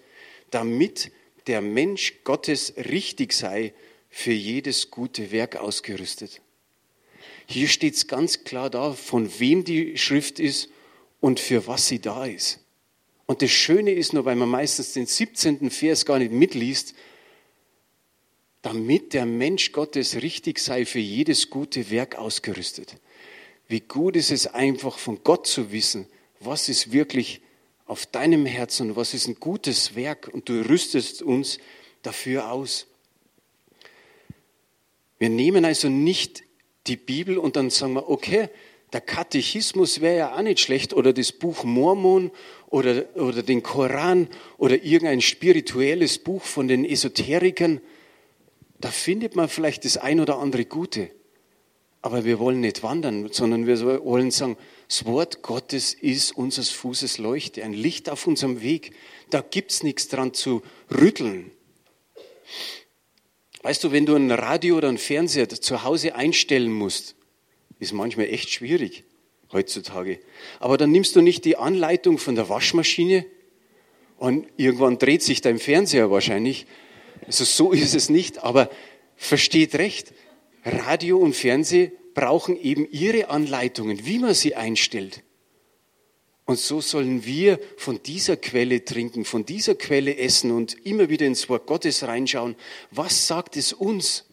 damit 0.52 1.12
der 1.48 1.62
Mensch 1.62 2.24
Gottes 2.24 2.74
richtig 2.78 3.34
sei, 3.34 3.74
für 4.12 4.32
jedes 4.32 4.92
gute 4.92 5.32
Werk 5.32 5.56
ausgerüstet. 5.56 6.42
Hier 7.48 7.68
steht 7.68 7.96
es 7.96 8.08
ganz 8.08 8.44
klar 8.44 8.70
da, 8.70 8.94
von 8.94 9.40
wem 9.40 9.64
die 9.64 9.98
Schrift 9.98 10.40
ist 10.40 10.70
und 11.20 11.40
für 11.40 11.66
was 11.68 11.88
sie 11.88 12.00
da 12.00 12.26
ist. 12.26 12.60
Und 13.26 13.42
das 13.42 13.52
Schöne 13.52 13.92
ist 13.92 14.14
nur, 14.14 14.26
weil 14.26 14.36
man 14.36 14.50
meistens 14.50 14.94
den 14.94 15.06
17. 15.06 15.70
Vers 15.70 16.06
gar 16.06 16.20
nicht 16.20 16.32
mitliest, 16.32 16.94
damit 18.62 19.14
der 19.14 19.26
Mensch 19.26 19.72
Gottes 19.72 20.22
richtig 20.22 20.60
sei, 20.60 20.86
für 20.86 21.00
jedes 21.00 21.50
gute 21.50 21.90
Werk 21.92 22.16
ausgerüstet. 22.16 22.96
Wie 23.70 23.82
gut 23.82 24.16
ist 24.16 24.32
es 24.32 24.48
einfach 24.48 24.98
von 24.98 25.24
Gott 25.24 25.46
zu 25.46 25.72
wissen, 25.72 26.08
was 26.40 26.70
ist 26.70 26.92
wirklich 26.92 27.42
auf 27.86 28.08
deinem 28.08 28.48
Herzen 28.48 28.90
und 28.90 28.96
was 28.96 29.14
ist 29.14 29.28
ein 29.28 29.36
gutes 29.36 29.96
Werk 29.96 30.28
und 30.34 30.50
du 30.50 30.68
rüstest 30.68 31.22
uns 31.22 31.60
dafür 32.02 32.52
aus. 32.52 32.88
Wir 35.20 35.30
nehmen 35.30 35.66
also 35.66 35.88
nicht 35.88 36.44
die 36.88 36.98
Bibel 36.98 37.38
und 37.38 37.58
dann 37.58 37.70
sagen 37.70 37.94
wir, 37.94 38.10
okay, 38.10 38.50
der 38.92 39.02
Katechismus 39.02 40.02
wäre 40.02 40.18
ja 40.18 40.36
auch 40.36 40.42
nicht 40.42 40.62
schlecht 40.62 40.96
oder 40.96 41.14
das 41.14 41.32
Buch 41.32 41.64
Mormon 41.64 42.32
oder, 42.70 43.16
oder 43.18 43.44
den 43.44 43.62
Koran 43.62 44.30
oder 44.58 44.82
irgendein 44.82 45.22
spirituelles 45.22 46.18
Buch 46.18 46.42
von 46.42 46.68
den 46.68 46.86
Esoterikern. 46.86 47.82
Da 48.80 48.90
findet 48.90 49.36
man 49.36 49.48
vielleicht 49.48 49.86
das 49.86 49.98
ein 49.98 50.20
oder 50.20 50.40
andere 50.40 50.66
Gute. 50.66 51.12
Aber 52.02 52.24
wir 52.24 52.40
wollen 52.40 52.62
nicht 52.62 52.82
wandern, 52.82 53.30
sondern 53.32 53.68
wir 53.68 54.04
wollen 54.06 54.32
sagen, 54.32 54.58
das 54.88 55.06
Wort 55.06 55.42
Gottes 55.42 55.94
ist 55.94 56.36
unseres 56.36 56.70
Fußes 56.70 57.18
Leuchte, 57.18 57.64
ein 57.64 57.74
Licht 57.74 58.10
auf 58.10 58.26
unserem 58.26 58.62
Weg. 58.62 58.96
Da 59.30 59.42
gibt 59.42 59.72
es 59.72 59.84
nichts 59.84 60.08
dran 60.08 60.34
zu 60.34 60.62
rütteln. 60.90 61.52
Weißt 63.62 63.84
du, 63.84 63.92
wenn 63.92 64.06
du 64.06 64.16
ein 64.16 64.32
Radio 64.32 64.78
oder 64.78 64.88
ein 64.88 64.98
Fernseher 64.98 65.50
zu 65.50 65.84
Hause 65.84 66.16
einstellen 66.16 66.72
musst, 66.72 67.16
ist 67.80 67.92
manchmal 67.92 68.28
echt 68.28 68.50
schwierig 68.50 69.04
heutzutage. 69.52 70.20
Aber 70.60 70.78
dann 70.78 70.92
nimmst 70.92 71.16
du 71.16 71.22
nicht 71.22 71.44
die 71.44 71.58
Anleitung 71.58 72.18
von 72.18 72.36
der 72.36 72.48
Waschmaschine 72.48 73.26
und 74.18 74.48
irgendwann 74.58 74.98
dreht 74.98 75.24
sich 75.24 75.42
dein 75.42 75.60
Fernseher 75.60 76.12
wahrscheinlich. 76.12 76.66
Also 77.26 77.44
so 77.44 77.72
ist 77.72 77.96
es 77.96 78.10
nicht, 78.10 78.44
aber 78.44 78.70
versteht 79.16 79.76
recht. 79.76 80.14
Radio 80.64 81.18
und 81.18 81.36
Fernsehen 81.36 81.92
brauchen 82.14 82.60
eben 82.62 82.88
ihre 82.90 83.30
Anleitungen, 83.30 84.06
wie 84.06 84.20
man 84.20 84.34
sie 84.34 84.56
einstellt. 84.56 85.24
Und 86.46 86.58
so 86.58 86.82
sollen 86.82 87.26
wir 87.26 87.60
von 87.78 88.02
dieser 88.02 88.36
Quelle 88.36 88.84
trinken, 88.84 89.24
von 89.24 89.46
dieser 89.46 89.76
Quelle 89.76 90.18
essen 90.18 90.50
und 90.50 90.84
immer 90.86 91.08
wieder 91.10 91.28
ins 91.28 91.48
Wort 91.48 91.68
Gottes 91.68 92.04
reinschauen. 92.04 92.56
Was 92.90 93.28
sagt 93.28 93.56
es 93.56 93.72
uns? 93.72 94.26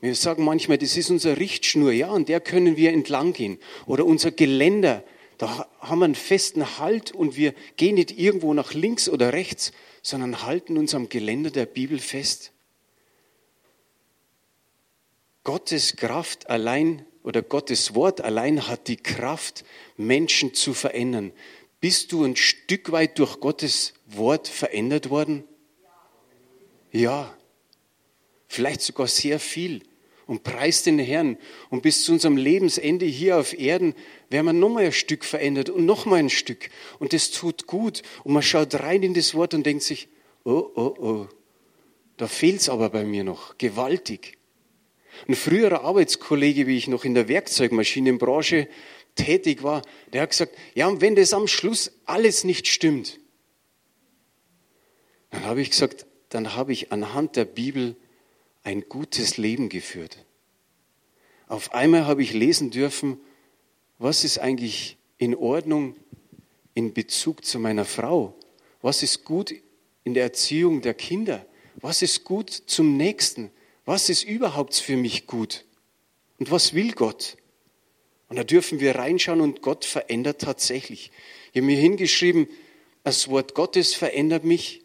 Wir 0.00 0.14
sagen 0.14 0.44
manchmal, 0.44 0.78
das 0.78 0.96
ist 0.96 1.10
unsere 1.10 1.38
Richtschnur, 1.38 1.92
ja, 1.92 2.10
an 2.10 2.24
der 2.24 2.40
können 2.40 2.76
wir 2.76 2.92
entlang 2.92 3.32
gehen. 3.32 3.58
Oder 3.86 4.06
unser 4.06 4.30
Geländer, 4.30 5.04
da 5.38 5.68
haben 5.80 5.98
wir 5.98 6.04
einen 6.04 6.14
festen 6.14 6.78
Halt 6.78 7.10
und 7.10 7.36
wir 7.36 7.52
gehen 7.76 7.96
nicht 7.96 8.16
irgendwo 8.16 8.54
nach 8.54 8.72
links 8.72 9.08
oder 9.08 9.32
rechts, 9.32 9.72
sondern 10.02 10.46
halten 10.46 10.78
uns 10.78 10.94
am 10.94 11.08
Geländer 11.08 11.50
der 11.50 11.66
Bibel 11.66 11.98
fest. 11.98 12.52
Gottes 15.44 15.96
Kraft 15.96 16.48
allein 16.48 17.04
oder 17.22 17.42
Gottes 17.42 17.94
Wort 17.94 18.20
allein 18.20 18.68
hat 18.68 18.88
die 18.88 18.96
Kraft, 18.96 19.64
Menschen 19.96 20.54
zu 20.54 20.74
verändern. 20.74 21.32
Bist 21.80 22.12
du 22.12 22.24
ein 22.24 22.36
Stück 22.36 22.92
weit 22.92 23.18
durch 23.18 23.40
Gottes 23.40 23.94
Wort 24.06 24.48
verändert 24.48 25.10
worden? 25.10 25.44
Ja 26.92 27.34
vielleicht 28.52 28.82
sogar 28.82 29.08
sehr 29.08 29.40
viel. 29.40 29.82
Und 30.26 30.44
preist 30.44 30.86
den 30.86 30.98
Herrn. 30.98 31.36
Und 31.68 31.82
bis 31.82 32.04
zu 32.04 32.12
unserem 32.12 32.36
Lebensende 32.36 33.04
hier 33.04 33.38
auf 33.38 33.58
Erden 33.58 33.94
werden 34.30 34.46
wir 34.46 34.52
nochmal 34.52 34.84
ein 34.84 34.92
Stück 34.92 35.24
verändert 35.24 35.68
und 35.68 35.84
nochmal 35.84 36.20
ein 36.20 36.30
Stück. 36.30 36.70
Und 37.00 37.12
das 37.12 37.32
tut 37.32 37.66
gut. 37.66 38.02
Und 38.22 38.32
man 38.32 38.42
schaut 38.42 38.74
rein 38.76 39.02
in 39.02 39.14
das 39.14 39.34
Wort 39.34 39.52
und 39.52 39.66
denkt 39.66 39.82
sich, 39.82 40.08
oh, 40.44 40.70
oh, 40.74 40.94
oh, 41.00 41.26
da 42.16 42.28
fehlt 42.28 42.60
es 42.60 42.68
aber 42.68 42.88
bei 42.90 43.04
mir 43.04 43.24
noch, 43.24 43.58
gewaltig. 43.58 44.38
Ein 45.28 45.34
früherer 45.34 45.84
Arbeitskollege, 45.84 46.66
wie 46.66 46.76
ich 46.76 46.88
noch 46.88 47.04
in 47.04 47.14
der 47.14 47.28
Werkzeugmaschinenbranche 47.28 48.68
tätig 49.14 49.62
war, 49.62 49.82
der 50.12 50.22
hat 50.22 50.30
gesagt, 50.30 50.56
ja, 50.74 50.88
und 50.88 51.00
wenn 51.00 51.14
das 51.14 51.32
am 51.32 51.46
Schluss 51.46 51.92
alles 52.04 52.44
nicht 52.44 52.66
stimmt, 52.66 53.20
dann 55.30 55.44
habe 55.44 55.60
ich 55.62 55.70
gesagt, 55.70 56.06
dann 56.28 56.54
habe 56.54 56.72
ich 56.72 56.92
anhand 56.92 57.36
der 57.36 57.44
Bibel 57.44 57.96
ein 58.62 58.82
gutes 58.88 59.36
Leben 59.36 59.68
geführt. 59.68 60.24
Auf 61.48 61.74
einmal 61.74 62.06
habe 62.06 62.22
ich 62.22 62.32
lesen 62.32 62.70
dürfen, 62.70 63.20
was 63.98 64.24
ist 64.24 64.38
eigentlich 64.38 64.96
in 65.18 65.34
Ordnung 65.34 65.96
in 66.74 66.94
Bezug 66.94 67.44
zu 67.44 67.58
meiner 67.58 67.84
Frau? 67.84 68.34
Was 68.80 69.02
ist 69.02 69.24
gut 69.24 69.54
in 70.04 70.14
der 70.14 70.24
Erziehung 70.24 70.80
der 70.80 70.94
Kinder? 70.94 71.46
Was 71.76 72.02
ist 72.02 72.24
gut 72.24 72.50
zum 72.50 72.96
Nächsten? 72.96 73.50
Was 73.84 74.08
ist 74.08 74.24
überhaupt 74.24 74.74
für 74.74 74.96
mich 74.96 75.26
gut? 75.26 75.64
Und 76.38 76.50
was 76.50 76.74
will 76.74 76.92
Gott? 76.92 77.36
Und 78.28 78.36
da 78.36 78.44
dürfen 78.44 78.80
wir 78.80 78.94
reinschauen 78.94 79.40
und 79.40 79.62
Gott 79.62 79.84
verändert 79.84 80.40
tatsächlich. 80.40 81.10
Ich 81.52 81.58
habe 81.58 81.66
mir 81.66 81.78
hingeschrieben, 81.78 82.48
das 83.04 83.28
Wort 83.28 83.54
Gottes 83.54 83.94
verändert 83.94 84.44
mich, 84.44 84.82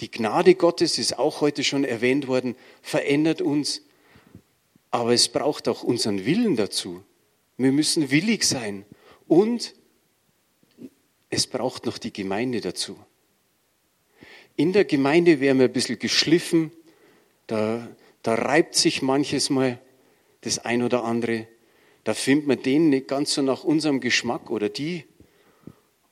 die 0.00 0.10
Gnade 0.10 0.54
Gottes 0.54 0.98
ist 0.98 1.18
auch 1.18 1.40
heute 1.40 1.64
schon 1.64 1.84
erwähnt 1.84 2.26
worden, 2.26 2.54
verändert 2.82 3.40
uns. 3.40 3.82
Aber 4.90 5.12
es 5.12 5.28
braucht 5.28 5.68
auch 5.68 5.82
unseren 5.82 6.26
Willen 6.26 6.56
dazu. 6.56 7.02
Wir 7.56 7.72
müssen 7.72 8.10
willig 8.10 8.44
sein. 8.44 8.84
Und 9.26 9.74
es 11.30 11.46
braucht 11.46 11.86
noch 11.86 11.98
die 11.98 12.12
Gemeinde 12.12 12.60
dazu. 12.60 12.98
in 14.56 14.72
der 14.72 14.84
Gemeinde 14.84 15.40
werden 15.40 15.58
wir 15.58 15.66
ein 15.66 15.72
bisschen 15.72 15.98
geschliffen, 15.98 16.72
da, 17.46 17.88
da 18.26 18.34
reibt 18.34 18.74
sich 18.74 19.02
manches 19.02 19.50
Mal 19.50 19.78
das 20.40 20.58
ein 20.58 20.82
oder 20.82 21.04
andere, 21.04 21.46
da 22.02 22.12
findet 22.12 22.48
man 22.48 22.60
den 22.60 22.88
nicht 22.88 23.06
ganz 23.06 23.34
so 23.34 23.42
nach 23.42 23.62
unserem 23.62 24.00
Geschmack 24.00 24.50
oder 24.50 24.68
die. 24.68 25.04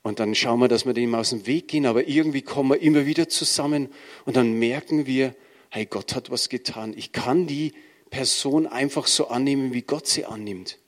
Und 0.02 0.20
dann 0.20 0.36
schauen 0.36 0.60
wir, 0.60 0.68
dass 0.68 0.86
wir 0.86 0.92
dem 0.92 1.12
aus 1.16 1.30
dem 1.30 1.44
Weg 1.48 1.66
gehen, 1.66 1.86
aber 1.86 2.06
irgendwie 2.06 2.42
kommen 2.42 2.70
wir 2.70 2.80
immer 2.80 3.04
wieder 3.04 3.28
zusammen 3.28 3.88
und 4.26 4.36
dann 4.36 4.52
merken 4.60 5.06
wir, 5.06 5.34
hey, 5.70 5.86
Gott 5.86 6.14
hat 6.14 6.30
was 6.30 6.48
getan. 6.48 6.94
Ich 6.96 7.10
kann 7.10 7.48
die 7.48 7.72
Person 8.10 8.68
einfach 8.68 9.08
so 9.08 9.26
annehmen, 9.26 9.72
wie 9.72 9.82
Gott 9.82 10.06
sie 10.06 10.24
annimmt. 10.24 10.78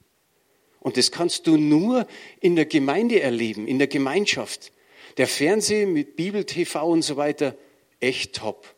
Und 0.79 0.97
das 0.97 1.11
kannst 1.11 1.49
du 1.49 1.57
nur 1.57 2.07
in 2.39 2.55
der 2.55 2.67
Gemeinde 2.67 3.21
erleben, 3.21 3.67
in 3.67 3.79
der 3.79 3.89
Gemeinschaft. 3.89 4.71
Der 5.17 5.27
Fernsehen 5.27 5.93
mit 5.93 6.15
Bibel, 6.15 6.45
TV 6.45 6.89
und 6.89 7.03
so 7.03 7.17
weiter, 7.17 7.57
echt 7.99 8.37
top. 8.37 8.76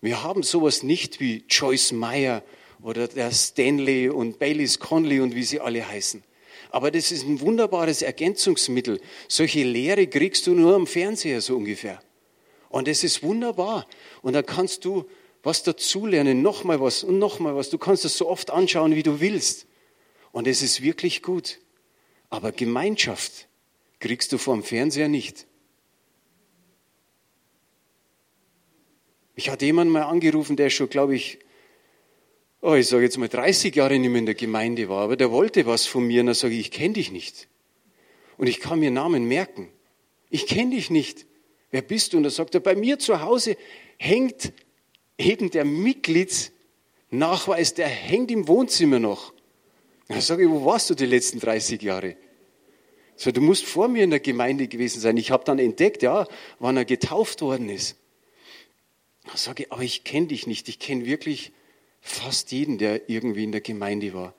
Wir 0.00 0.22
haben 0.22 0.42
sowas 0.42 0.82
nicht 0.82 1.20
wie 1.20 1.44
Joyce 1.48 1.92
Meyer 1.92 2.42
oder 2.82 3.08
der 3.08 3.32
Stanley 3.32 4.08
und 4.08 4.38
Baileys 4.38 4.78
Conley 4.78 5.20
und 5.20 5.34
wie 5.34 5.42
sie 5.42 5.60
alle 5.60 5.86
heißen. 5.86 6.22
Aber 6.70 6.90
das 6.90 7.10
ist 7.10 7.24
ein 7.24 7.40
wunderbares 7.40 8.02
Ergänzungsmittel. 8.02 9.00
Solche 9.26 9.62
Lehre 9.64 10.06
kriegst 10.06 10.46
du 10.46 10.52
nur 10.52 10.74
am 10.74 10.86
Fernseher 10.86 11.40
so 11.40 11.56
ungefähr. 11.56 12.00
Und 12.68 12.88
das 12.88 13.02
ist 13.02 13.22
wunderbar. 13.22 13.86
Und 14.22 14.34
da 14.34 14.42
kannst 14.42 14.84
du 14.84 15.06
was 15.42 15.62
dazulernen, 15.62 16.42
nochmal 16.42 16.80
was 16.80 17.04
und 17.04 17.18
nochmal 17.18 17.56
was. 17.56 17.70
Du 17.70 17.78
kannst 17.78 18.04
das 18.04 18.16
so 18.16 18.28
oft 18.28 18.50
anschauen, 18.50 18.94
wie 18.94 19.02
du 19.02 19.20
willst. 19.20 19.66
Und 20.30 20.46
es 20.46 20.62
ist 20.62 20.82
wirklich 20.82 21.22
gut. 21.22 21.58
Aber 22.28 22.52
Gemeinschaft 22.52 23.48
kriegst 23.98 24.32
du 24.32 24.38
vom 24.38 24.62
Fernseher 24.62 25.08
nicht. 25.08 25.46
Ich 29.38 29.48
hatte 29.50 29.66
jemanden 29.66 29.92
mal 29.92 30.02
angerufen, 30.02 30.56
der 30.56 30.68
schon, 30.68 30.90
glaube 30.90 31.14
ich, 31.14 31.38
oh, 32.60 32.74
ich 32.74 32.88
sage 32.88 33.04
jetzt 33.04 33.18
mal 33.18 33.28
30 33.28 33.76
Jahre 33.76 33.96
nicht 33.96 34.10
mehr 34.10 34.18
in 34.18 34.26
der 34.26 34.34
Gemeinde 34.34 34.88
war, 34.88 35.04
aber 35.04 35.16
der 35.16 35.30
wollte 35.30 35.64
was 35.64 35.86
von 35.86 36.04
mir 36.04 36.22
und 36.22 36.26
dann 36.26 36.34
sage 36.34 36.54
ich, 36.54 36.60
ich 36.60 36.72
kenne 36.72 36.94
dich 36.94 37.12
nicht. 37.12 37.46
Und 38.36 38.48
ich 38.48 38.58
kann 38.58 38.80
mir 38.80 38.90
Namen 38.90 39.28
merken. 39.28 39.68
Ich 40.28 40.48
kenne 40.48 40.74
dich 40.74 40.90
nicht. 40.90 41.24
Wer 41.70 41.82
bist 41.82 42.12
du? 42.12 42.16
Und 42.16 42.24
da 42.24 42.30
sagt 42.30 42.56
er, 42.56 42.60
bei 42.60 42.74
mir 42.74 42.98
zu 42.98 43.20
Hause 43.20 43.56
hängt 43.96 44.52
eben 45.18 45.52
der 45.52 45.64
Mitgliedsnachweis, 45.64 47.74
der 47.74 47.86
hängt 47.86 48.32
im 48.32 48.48
Wohnzimmer 48.48 48.98
noch. 48.98 49.32
Da 50.08 50.20
sage 50.20 50.42
ich, 50.42 50.50
wo 50.50 50.64
warst 50.64 50.90
du 50.90 50.96
die 50.96 51.06
letzten 51.06 51.38
30 51.38 51.80
Jahre? 51.80 52.16
So, 53.14 53.30
du 53.30 53.40
musst 53.40 53.66
vor 53.66 53.86
mir 53.86 54.02
in 54.02 54.10
der 54.10 54.18
Gemeinde 54.18 54.66
gewesen 54.66 54.98
sein. 54.98 55.16
Ich 55.16 55.30
habe 55.30 55.44
dann 55.44 55.60
entdeckt, 55.60 56.02
ja, 56.02 56.26
wann 56.58 56.76
er 56.76 56.84
getauft 56.84 57.40
worden 57.40 57.68
ist. 57.68 57.94
Sage 59.34 59.64
ich, 59.64 59.72
aber 59.72 59.82
ich 59.82 60.04
kenne 60.04 60.28
dich 60.28 60.46
nicht. 60.46 60.68
Ich 60.68 60.78
kenne 60.78 61.06
wirklich 61.06 61.52
fast 62.00 62.52
jeden, 62.52 62.78
der 62.78 63.08
irgendwie 63.08 63.44
in 63.44 63.52
der 63.52 63.60
Gemeinde 63.60 64.14
war. 64.14 64.34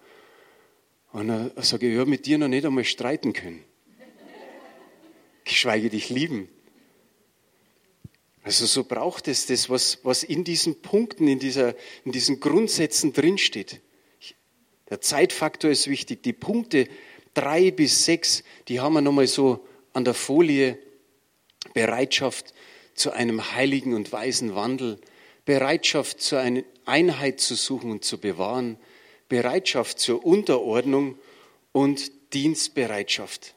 Und 1.12 1.27
dann 1.27 1.51
sage 1.58 1.88
ich, 1.88 1.96
ja, 1.96 2.05
mit 2.05 2.25
dir 2.25 2.38
noch 2.38 2.48
nicht 2.48 2.65
einmal 2.65 2.84
streiten 2.84 3.34
können. 3.34 3.63
Geschweige 5.43 5.89
dich 5.89 6.10
lieben. 6.10 6.50
Also 8.43 8.65
so 8.65 8.84
braucht 8.84 9.27
es 9.27 9.48
das, 9.48 9.69
was, 9.69 10.00
was 10.03 10.24
in 10.24 10.43
diesen 10.43 10.81
Punkten, 10.81 11.27
in, 11.27 11.39
dieser, 11.39 11.75
in 12.05 12.12
diesen 12.12 12.39
Grundsätzen 12.39 13.13
drinsteht. 13.13 13.81
Der 14.89 15.01
Zeitfaktor 15.01 15.69
ist 15.69 15.88
wichtig. 15.88 16.24
Die 16.24 16.34
Punkte 16.34 16.88
drei 17.34 17.72
bis 17.72 18.05
sechs, 18.05 18.43
die 18.67 18.79
haben 18.79 18.93
wir 18.93 19.01
nochmal 19.01 19.27
so 19.27 19.65
an 19.93 20.03
der 20.03 20.13
Folie. 20.13 20.79
Bereitschaft 21.74 22.53
zu 23.00 23.12
einem 23.12 23.53
heiligen 23.53 23.94
und 23.94 24.12
weisen 24.12 24.56
Wandel, 24.56 25.00
Bereitschaft 25.46 26.22
zu 26.22 26.35
einer 26.35 26.64
Einheit 26.85 27.40
zu 27.40 27.55
suchen 27.55 27.92
und 27.92 28.03
zu 28.03 28.20
bewahren, 28.20 28.77
Bereitschaft 29.29 30.00
zur 30.00 30.25
Unterordnung 30.25 31.18
und 31.72 32.12
Dienstbereitschaft. 32.33 33.55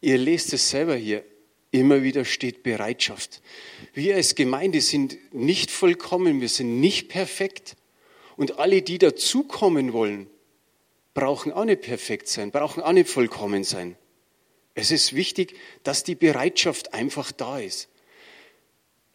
Ihr 0.00 0.18
lest 0.18 0.52
es 0.52 0.70
selber 0.70 0.96
hier. 0.96 1.24
Immer 1.70 2.02
wieder 2.02 2.24
steht 2.24 2.62
Bereitschaft. 2.62 3.42
Wir 3.92 4.16
als 4.16 4.34
Gemeinde 4.34 4.80
sind 4.80 5.18
nicht 5.34 5.70
vollkommen, 5.70 6.40
wir 6.40 6.48
sind 6.48 6.80
nicht 6.80 7.08
perfekt. 7.08 7.76
Und 8.36 8.58
alle, 8.58 8.82
die 8.82 8.98
dazukommen 8.98 9.92
wollen, 9.92 10.28
brauchen 11.14 11.52
auch 11.52 11.64
nicht 11.64 11.82
perfekt 11.82 12.28
sein, 12.28 12.50
brauchen 12.50 12.82
auch 12.82 12.92
nicht 12.92 13.08
vollkommen 13.08 13.64
sein. 13.64 13.96
Es 14.74 14.90
ist 14.90 15.14
wichtig, 15.14 15.56
dass 15.82 16.04
die 16.04 16.14
Bereitschaft 16.14 16.92
einfach 16.92 17.32
da 17.32 17.58
ist. 17.58 17.88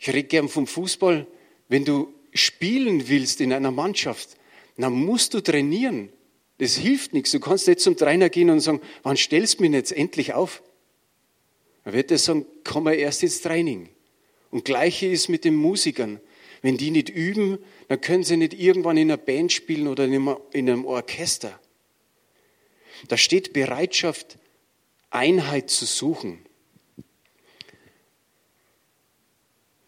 Ich 0.02 0.08
rede 0.08 0.24
gern 0.24 0.50
vom 0.50 0.66
Fußball. 0.66 1.28
Wenn 1.70 1.86
du 1.86 2.12
spielen 2.34 3.08
willst 3.08 3.40
in 3.40 3.54
einer 3.54 3.70
Mannschaft, 3.70 4.36
dann 4.76 4.94
musst 4.94 5.36
du 5.36 5.42
trainieren. 5.42 6.10
Das 6.58 6.76
hilft 6.76 7.14
nichts. 7.14 7.30
Du 7.30 7.40
kannst 7.40 7.68
nicht 7.68 7.82
zum 7.82 7.96
Trainer 7.96 8.30
gehen 8.30 8.50
und 8.50 8.62
sagen, 8.62 8.82
wann 9.04 9.16
stellst 9.16 9.60
du 9.60 9.64
mich 9.64 9.72
jetzt 9.74 9.92
endlich 9.92 10.34
auf? 10.34 10.64
Er 11.84 11.94
wird 11.94 12.10
er 12.10 12.18
sagen, 12.18 12.48
komm 12.64 12.86
mal 12.86 12.96
erst 12.96 13.22
ins 13.22 13.42
Training. 13.42 13.90
Und 14.50 14.66
gleiche 14.66 15.06
ist 15.06 15.30
mit 15.30 15.46
den 15.46 15.56
Musikern. 15.56 16.20
Wenn 16.64 16.78
die 16.78 16.90
nicht 16.90 17.10
üben, 17.10 17.60
dann 17.88 18.02
können 18.02 18.24
sie 18.24 18.38
nicht 18.38 18.56
irgendwann 18.56 18.98
in 18.98 19.12
einer 19.12 19.18
Band 19.18 19.52
spielen 19.52 19.88
oder 19.88 20.06
in 20.06 20.40
einem 20.52 20.86
Orchester. 20.86 21.60
Da 23.08 23.18
steht 23.18 23.54
Bereitschaft, 23.54 24.40
Einheit 25.12 25.70
zu 25.70 25.86
suchen. 25.86 26.44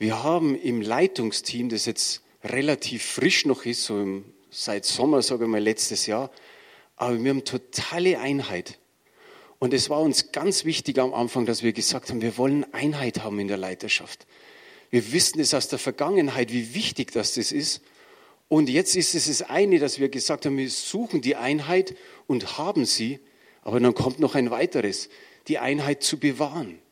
Wir 0.04 0.22
haben 0.22 0.60
im 0.60 0.82
Leitungsteam, 0.82 1.70
das 1.70 1.86
jetzt 1.86 2.24
relativ 2.44 3.06
frisch 3.06 3.46
noch 3.46 3.66
ist, 3.66 3.86
so 3.86 4.02
im, 4.02 4.26
seit 4.50 4.84
Sommer, 4.84 5.22
sage 5.22 5.46
ich 5.46 5.50
mal, 5.50 5.62
letztes 5.62 6.08
Jahr, 6.08 6.30
aber 6.98 7.24
wir 7.24 7.30
haben 7.30 7.46
totale 7.46 8.20
Einheit. 8.20 8.80
Und 9.60 9.74
es 9.74 9.90
war 9.90 10.02
uns 10.02 10.34
ganz 10.34 10.66
wichtig 10.66 11.00
am 11.00 11.14
Anfang, 11.14 11.46
dass 11.46 11.64
wir 11.64 11.72
gesagt 11.72 12.10
haben, 12.10 12.22
wir 12.22 12.38
wollen 12.38 12.66
Einheit 12.74 13.24
haben 13.24 13.40
in 13.40 13.48
der 13.48 13.56
Leiterschaft. 13.56 14.28
Wir 14.90 15.14
wissen 15.14 15.40
es 15.40 15.54
aus 15.54 15.70
der 15.70 15.80
Vergangenheit, 15.80 16.52
wie 16.52 16.76
wichtig 16.76 17.14
das, 17.14 17.36
das 17.36 17.54
ist. 17.54 17.82
Und 18.50 18.68
jetzt 18.68 18.98
ist 18.98 19.16
es 19.16 19.28
das 19.28 19.50
eine, 19.50 19.80
dass 19.80 20.02
wir 20.02 20.10
gesagt 20.10 20.46
haben, 20.46 20.58
wir 20.58 20.70
suchen 20.70 21.22
die 21.22 21.38
Einheit 21.38 21.96
und 22.28 22.58
haben 22.58 22.84
sie, 22.84 23.22
aber 23.62 23.80
dann 23.80 23.94
kommt 23.94 24.20
noch 24.20 24.36
ein 24.36 24.52
weiteres, 24.52 25.08
die 25.48 25.60
Einheit 25.60 26.04
zu 26.04 26.20
bewahren. 26.20 26.83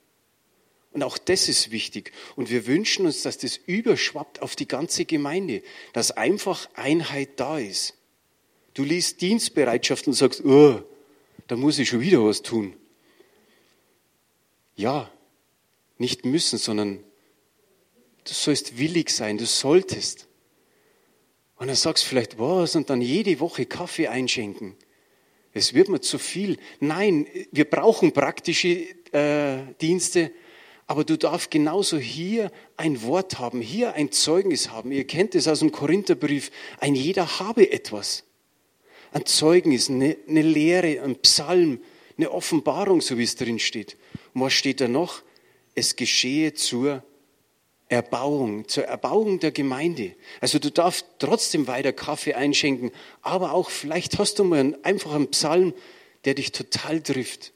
Und 0.94 1.04
auch 1.04 1.18
das 1.18 1.48
ist 1.48 1.72
wichtig. 1.72 2.12
Und 2.36 2.50
wir 2.50 2.68
wünschen 2.68 3.06
uns, 3.06 3.22
dass 3.22 3.38
das 3.38 3.58
überschwappt 3.58 4.42
auf 4.42 4.56
die 4.56 4.68
ganze 4.68 5.06
Gemeinde, 5.06 5.64
dass 5.94 6.12
einfach 6.12 6.70
Einheit 6.74 7.40
da 7.40 7.60
ist. 7.60 7.96
Du 8.74 8.84
liest 8.84 9.22
Dienstbereitschaft 9.22 10.08
und 10.08 10.14
sagst, 10.14 10.44
oh, 10.44 10.82
da 11.48 11.56
muss 11.56 11.80
ich 11.80 11.90
schon 11.90 12.02
wieder 12.02 12.24
was 12.24 12.42
tun. 12.42 12.76
Ja, 14.76 15.12
nicht 15.98 16.26
müssen, 16.26 16.58
sondern 16.58 17.04
du 18.24 18.34
sollst 18.34 18.78
willig 18.78 19.10
sein, 19.12 19.38
du 19.38 19.46
solltest. 19.46 20.28
Und 21.58 21.68
dann 21.68 21.76
sagst 21.76 22.04
du 22.04 22.10
vielleicht, 22.10 22.40
was, 22.40 22.76
und 22.76 22.90
dann 22.90 23.02
jede 23.02 23.40
Woche 23.40 23.66
Kaffee 23.66 24.08
einschenken. 24.08 24.76
Es 25.54 25.74
wird 25.74 25.90
mir 25.90 26.02
zu 26.02 26.18
viel. 26.18 26.58
Nein, 26.80 27.28
wir 27.52 27.70
brauchen 27.70 28.14
praktische 28.14 28.88
äh, 29.12 29.74
Dienste, 29.82 30.32
aber 30.92 31.06
du 31.06 31.18
darfst 31.18 31.52
genauso 31.52 31.98
hier 31.98 32.52
ein 32.76 33.02
Wort 33.04 33.40
haben, 33.40 33.62
hier 33.62 33.94
ein 33.94 34.12
Zeugnis 34.12 34.72
haben. 34.72 34.92
Ihr 34.92 35.08
kennt 35.08 35.36
es 35.36 35.48
aus 35.48 35.60
dem 35.60 35.72
Korintherbrief. 35.72 36.52
Ein 36.82 36.96
jeder 36.96 37.40
habe 37.40 37.72
etwas. 37.72 38.26
Ein 39.14 39.26
Zeugnis, 39.26 39.90
eine, 39.90 40.18
eine 40.28 40.42
Lehre, 40.42 41.02
ein 41.02 41.16
Psalm, 41.22 41.80
eine 42.18 42.30
Offenbarung, 42.30 43.00
so 43.00 43.18
wie 43.18 43.24
es 43.24 43.38
drin 43.38 43.58
steht. 43.58 43.96
Und 44.34 44.42
was 44.42 44.52
steht 44.52 44.82
da 44.82 44.90
noch? 44.90 45.22
Es 45.76 45.96
geschehe 45.96 46.56
zur 46.56 47.06
Erbauung, 47.88 48.68
zur 48.68 48.84
Erbauung 48.84 49.40
der 49.40 49.54
Gemeinde. 49.54 50.14
Also 50.42 50.60
du 50.60 50.72
darfst 50.72 51.06
trotzdem 51.20 51.68
weiter 51.68 51.94
Kaffee 51.94 52.34
einschenken, 52.34 52.92
aber 53.22 53.54
auch 53.54 53.70
vielleicht 53.70 54.20
hast 54.20 54.40
du 54.40 54.44
mal 54.44 54.60
einen, 54.60 54.84
einfach 54.84 55.14
einen 55.14 55.32
Psalm, 55.32 55.74
der 56.26 56.34
dich 56.34 56.52
total 56.52 57.00
trifft. 57.00 57.54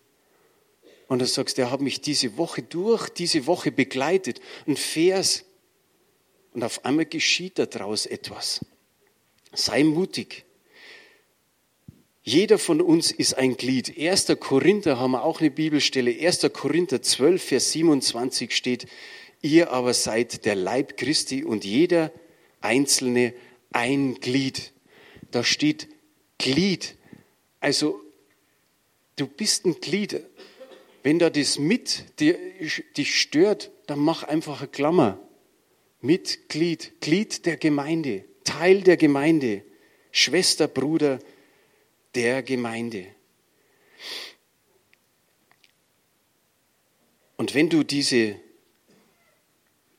Und 1.07 1.19
du 1.19 1.25
sagst, 1.25 1.57
der 1.57 1.71
hat 1.71 1.81
mich 1.81 2.01
diese 2.01 2.37
Woche 2.37 2.63
durch, 2.63 3.09
diese 3.09 3.45
Woche 3.45 3.71
begleitet. 3.71 4.41
Ein 4.65 4.77
Vers. 4.77 5.45
Und 6.53 6.63
auf 6.63 6.83
einmal 6.85 7.05
geschieht 7.05 7.59
daraus 7.59 8.05
etwas. 8.05 8.65
Sei 9.53 9.83
mutig. 9.83 10.45
Jeder 12.23 12.57
von 12.57 12.81
uns 12.81 13.11
ist 13.11 13.35
ein 13.35 13.55
Glied. 13.55 13.99
1. 13.99 14.35
Korinther 14.39 14.99
haben 14.99 15.11
wir 15.11 15.23
auch 15.23 15.41
eine 15.41 15.51
Bibelstelle. 15.51 16.11
1. 16.11 16.49
Korinther 16.53 17.01
12, 17.01 17.43
Vers 17.43 17.71
27 17.71 18.55
steht, 18.55 18.87
Ihr 19.43 19.69
aber 19.69 19.93
seid 19.93 20.45
der 20.45 20.55
Leib 20.55 20.97
Christi 20.97 21.43
und 21.43 21.65
jeder 21.65 22.11
einzelne 22.61 23.35
ein 23.71 24.15
Glied. 24.15 24.73
Da 25.29 25.43
steht 25.43 25.87
Glied. 26.39 26.95
Also 27.59 28.01
du 29.17 29.27
bist 29.27 29.65
ein 29.65 29.79
Glied 29.79 30.23
Wenn 31.05 31.19
da 31.19 31.29
das 31.29 31.59
mit 31.59 32.19
dich 32.19 33.21
stört, 33.21 33.69
dann 33.85 33.99
mach 33.99 34.23
einfach 34.23 34.61
eine 34.61 34.69
Klammer. 34.69 35.19
Mitglied, 36.01 36.99
Glied 36.99 37.45
der 37.45 37.57
Gemeinde, 37.57 38.25
Teil 38.43 38.81
der 38.81 38.97
Gemeinde, 38.97 39.63
Schwester, 40.09 40.67
Bruder 40.67 41.19
der 42.15 42.41
Gemeinde. 42.41 43.05
Und 47.37 47.53
wenn 47.53 47.69
du 47.69 47.83
diese 47.83 48.39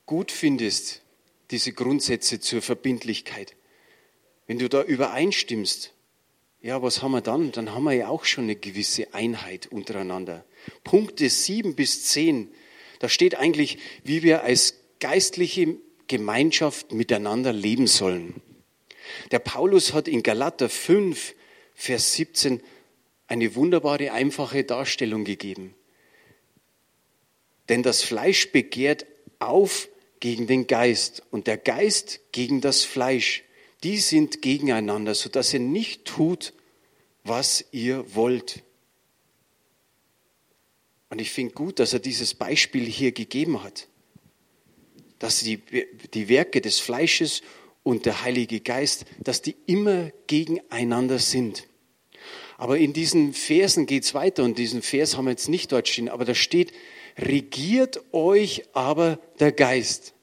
gut 0.05 0.29
findest, 0.29 1.03
diese 1.51 1.71
Grundsätze 1.71 2.41
zur 2.41 2.61
Verbindlichkeit, 2.61 3.55
wenn 4.45 4.59
du 4.59 4.67
da 4.67 4.83
übereinstimmst, 4.83 5.93
ja, 6.61 6.81
was 6.81 7.01
haben 7.01 7.11
wir 7.11 7.21
dann? 7.21 7.53
Dann 7.53 7.71
haben 7.71 7.85
wir 7.85 7.93
ja 7.93 8.09
auch 8.09 8.25
schon 8.25 8.43
eine 8.43 8.57
gewisse 8.57 9.13
Einheit 9.13 9.67
untereinander. 9.67 10.43
Punkte 10.83 11.29
7 11.29 11.75
bis 11.75 12.03
10, 12.05 12.49
da 12.99 13.09
steht 13.09 13.35
eigentlich, 13.35 13.77
wie 14.03 14.23
wir 14.23 14.43
als 14.43 14.75
geistliche 14.99 15.77
Gemeinschaft 16.07 16.91
miteinander 16.91 17.53
leben 17.53 17.87
sollen. 17.87 18.41
Der 19.31 19.39
Paulus 19.39 19.93
hat 19.93 20.07
in 20.07 20.23
Galater 20.23 20.69
5, 20.69 21.35
Vers 21.75 22.13
17 22.13 22.61
eine 23.27 23.55
wunderbare, 23.55 24.11
einfache 24.11 24.63
Darstellung 24.63 25.25
gegeben. 25.25 25.75
Denn 27.69 27.83
das 27.83 28.01
Fleisch 28.01 28.51
begehrt 28.51 29.05
auf 29.39 29.89
gegen 30.19 30.47
den 30.47 30.65
Geist 30.65 31.21
und 31.29 31.45
der 31.45 31.57
Geist 31.57 32.21
gegen 32.31 32.61
das 32.61 32.83
Fleisch 32.83 33.43
die 33.83 33.97
sind 33.97 34.41
gegeneinander, 34.41 35.13
sodass 35.13 35.53
ihr 35.53 35.59
nicht 35.59 36.05
tut, 36.05 36.53
was 37.23 37.65
ihr 37.71 38.15
wollt. 38.15 38.63
Und 41.17 41.21
ich 41.21 41.31
finde 41.31 41.55
gut, 41.55 41.79
dass 41.79 41.93
er 41.93 41.99
dieses 41.99 42.35
Beispiel 42.35 42.85
hier 42.85 43.11
gegeben 43.11 43.63
hat, 43.63 43.87
dass 45.17 45.39
die, 45.39 45.63
die 46.13 46.29
Werke 46.29 46.61
des 46.61 46.79
Fleisches 46.79 47.41
und 47.81 48.05
der 48.05 48.21
Heilige 48.21 48.59
Geist, 48.59 49.05
dass 49.23 49.41
die 49.41 49.55
immer 49.65 50.11
gegeneinander 50.27 51.17
sind. 51.17 51.65
Aber 52.59 52.77
in 52.77 52.93
diesen 52.93 53.33
Versen 53.33 53.87
geht 53.87 54.03
es 54.03 54.13
weiter 54.13 54.43
und 54.43 54.59
diesen 54.59 54.83
Vers 54.83 55.17
haben 55.17 55.25
wir 55.25 55.31
jetzt 55.31 55.49
nicht 55.49 55.71
dort 55.71 55.87
stehen, 55.87 56.07
aber 56.07 56.23
da 56.23 56.35
steht, 56.35 56.71
regiert 57.17 57.99
euch 58.13 58.65
aber 58.73 59.19
der 59.39 59.53
Geist. 59.53 60.13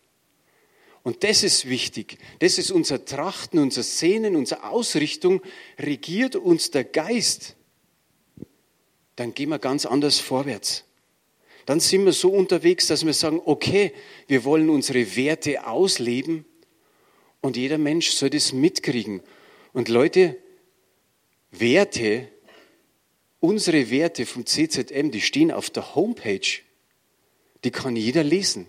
Und 1.03 1.25
das 1.25 1.43
ist 1.43 1.69
wichtig. 1.69 2.19
Das 2.39 2.57
ist 2.57 2.71
unser 2.71 3.05
Trachten, 3.05 3.59
unser 3.59 3.83
Sehnen, 3.83 4.37
unsere 4.37 4.63
Ausrichtung. 4.63 5.43
Regiert 5.77 6.37
uns 6.37 6.71
der 6.71 6.85
Geist, 6.85 7.57
dann 9.17 9.35
gehen 9.35 9.49
wir 9.51 9.59
ganz 9.59 9.87
anders 9.87 10.21
vorwärts. 10.21 10.85
Dann 11.67 11.81
sind 11.81 12.05
wir 12.05 12.13
so 12.13 12.31
unterwegs, 12.31 12.89
dass 12.89 13.07
wir 13.07 13.15
sagen, 13.15 13.41
okay, 13.45 13.93
wir 14.27 14.45
wollen 14.45 14.69
unsere 14.69 15.17
Werte 15.17 15.67
ausleben 15.67 16.45
und 17.41 17.57
jeder 17.57 17.79
Mensch 17.79 18.11
soll 18.11 18.31
das 18.31 18.53
mitkriegen. 18.53 19.23
Und 19.73 19.89
Leute, 19.89 20.37
Werte, 21.51 22.29
unsere 23.41 23.91
Werte 23.91 24.27
vom 24.27 24.47
CZM, 24.47 25.11
die 25.11 25.21
stehen 25.21 25.51
auf 25.51 25.71
der 25.71 25.95
Homepage. 25.95 26.61
Die 27.65 27.71
kann 27.71 27.97
jeder 27.97 28.23
lesen. 28.23 28.67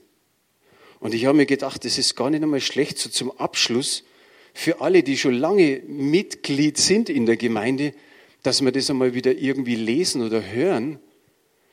Und 0.99 1.13
ich 1.13 1.25
habe 1.25 1.38
mir 1.38 1.45
gedacht, 1.45 1.84
das 1.84 1.97
ist 1.97 2.15
gar 2.15 2.29
nicht 2.29 2.43
einmal 2.43 2.62
schlecht, 2.62 2.97
so 2.97 3.10
zum 3.10 3.31
Abschluss 3.38 4.03
für 4.53 4.79
alle, 4.79 5.03
die 5.03 5.17
schon 5.17 5.34
lange 5.34 5.81
Mitglied 5.86 6.77
sind 6.77 7.10
in 7.10 7.25
der 7.25 7.36
Gemeinde, 7.36 7.93
dass 8.45 8.62
wir 8.62 8.71
das 8.71 8.91
einmal 8.91 9.15
wieder 9.15 9.36
irgendwie 9.36 9.75
lesen 9.75 10.21
oder 10.21 10.45
hören, 10.45 10.99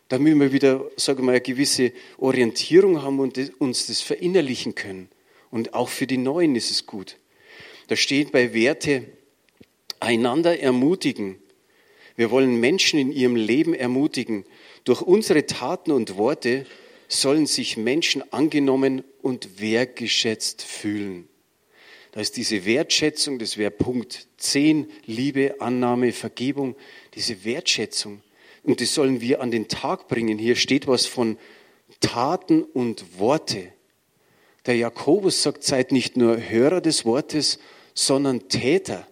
damit 0.09 0.39
wir 0.39 0.53
wieder, 0.53 0.91
sagen 0.97 1.19
wir 1.19 1.25
mal, 1.25 1.33
eine 1.33 1.41
gewisse 1.43 1.93
Orientierung 2.17 3.03
haben 3.03 3.21
und 3.21 3.61
uns 3.61 3.89
das 3.89 4.01
verinnerlichen 4.01 4.75
können. 4.75 5.09
Und 5.51 5.75
auch 5.75 5.91
für 5.91 6.07
die 6.07 6.17
Neuen 6.17 6.57
ist 6.57 6.71
es 6.71 6.87
gut. 6.87 7.19
Da 7.89 7.97
steht 7.97 8.33
bei 8.33 8.55
Werte, 8.55 9.05
einander 10.01 10.61
ermutigen. 10.61 11.37
Wir 12.17 12.31
wollen 12.31 12.59
Menschen 12.59 12.99
in 12.99 13.13
ihrem 13.13 13.37
Leben 13.37 13.75
ermutigen. 13.75 14.47
Durch 14.85 15.03
unsere 15.03 15.45
Taten 15.45 15.93
und 15.93 16.17
Worte 16.17 16.65
sollen 17.07 17.47
sich 17.47 17.77
Menschen 17.77 18.23
angenommen 18.33 19.05
und 19.21 19.61
wertgeschätzt 19.61 20.63
fühlen. 20.63 21.29
Da 22.12 22.20
ist 22.20 22.37
diese 22.37 22.66
Wertschätzung, 22.66 23.38
das 23.38 23.57
wäre 23.57 23.70
Punkt 23.70 24.29
10, 24.37 24.87
Liebe, 25.07 25.57
Annahme, 25.61 26.12
Vergebung, 26.12 26.77
diese 27.14 27.44
Wertschätzung. 27.44 28.20
Und 28.62 28.83
das 28.83 28.94
sollen 28.94 29.22
wir 29.22 29.40
an 29.40 29.51
den 29.51 29.66
Tag 29.66 30.09
bringen. 30.09 30.38
Hier 30.38 30.57
steht 30.57 30.87
was 30.87 31.07
von 31.07 31.38
Taten 32.01 32.62
und 32.62 33.18
Worte. 33.18 33.72
Der 34.66 34.77
Jakobus 34.77 35.42
sagt, 35.42 35.64
seid 35.64 35.90
nicht 35.90 36.18
nur 36.18 36.37
Hörer 36.37 36.83
des 36.83 37.07
Wortes, 37.07 37.59
sondern 37.94 38.46
Täter. 38.51 39.09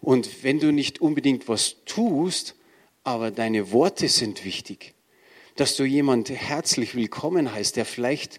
Und 0.00 0.44
wenn 0.44 0.60
du 0.60 0.72
nicht 0.72 1.00
unbedingt 1.00 1.48
was 1.48 1.84
tust, 1.84 2.54
aber 3.02 3.32
deine 3.32 3.72
Worte 3.72 4.08
sind 4.08 4.44
wichtig, 4.44 4.94
dass 5.56 5.74
du 5.74 5.84
jemand 5.84 6.30
herzlich 6.30 6.94
willkommen 6.94 7.52
heißt, 7.52 7.74
der 7.74 7.84
vielleicht, 7.84 8.38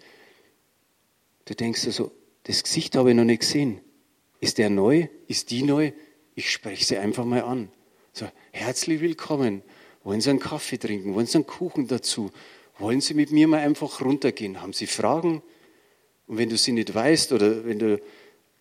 du 1.43 1.55
denkst 1.55 1.85
also, 1.85 2.11
das 2.43 2.63
Gesicht 2.63 2.95
habe 2.95 3.09
ich 3.11 3.15
noch 3.15 3.23
nicht 3.23 3.41
gesehen. 3.41 3.81
Ist 4.39 4.57
der 4.57 4.69
neu? 4.69 5.07
Ist 5.27 5.51
die 5.51 5.63
neu? 5.63 5.91
Ich 6.35 6.51
spreche 6.51 6.83
sie 6.83 6.97
einfach 6.97 7.25
mal 7.25 7.43
an. 7.43 7.69
So, 8.13 8.27
herzlich 8.51 9.01
willkommen. 9.01 9.61
Wollen 10.03 10.21
Sie 10.21 10.31
einen 10.31 10.39
Kaffee 10.39 10.77
trinken? 10.77 11.13
Wollen 11.13 11.27
Sie 11.27 11.37
einen 11.37 11.45
Kuchen 11.45 11.87
dazu? 11.87 12.31
Wollen 12.79 13.01
Sie 13.01 13.13
mit 13.13 13.31
mir 13.31 13.47
mal 13.47 13.59
einfach 13.59 14.01
runtergehen? 14.01 14.61
Haben 14.61 14.73
Sie 14.73 14.87
Fragen? 14.87 15.43
Und 16.27 16.37
wenn 16.37 16.49
du 16.49 16.57
sie 16.57 16.71
nicht 16.71 16.95
weißt 16.95 17.33
oder 17.33 17.65
wenn 17.65 17.77
du 17.77 18.01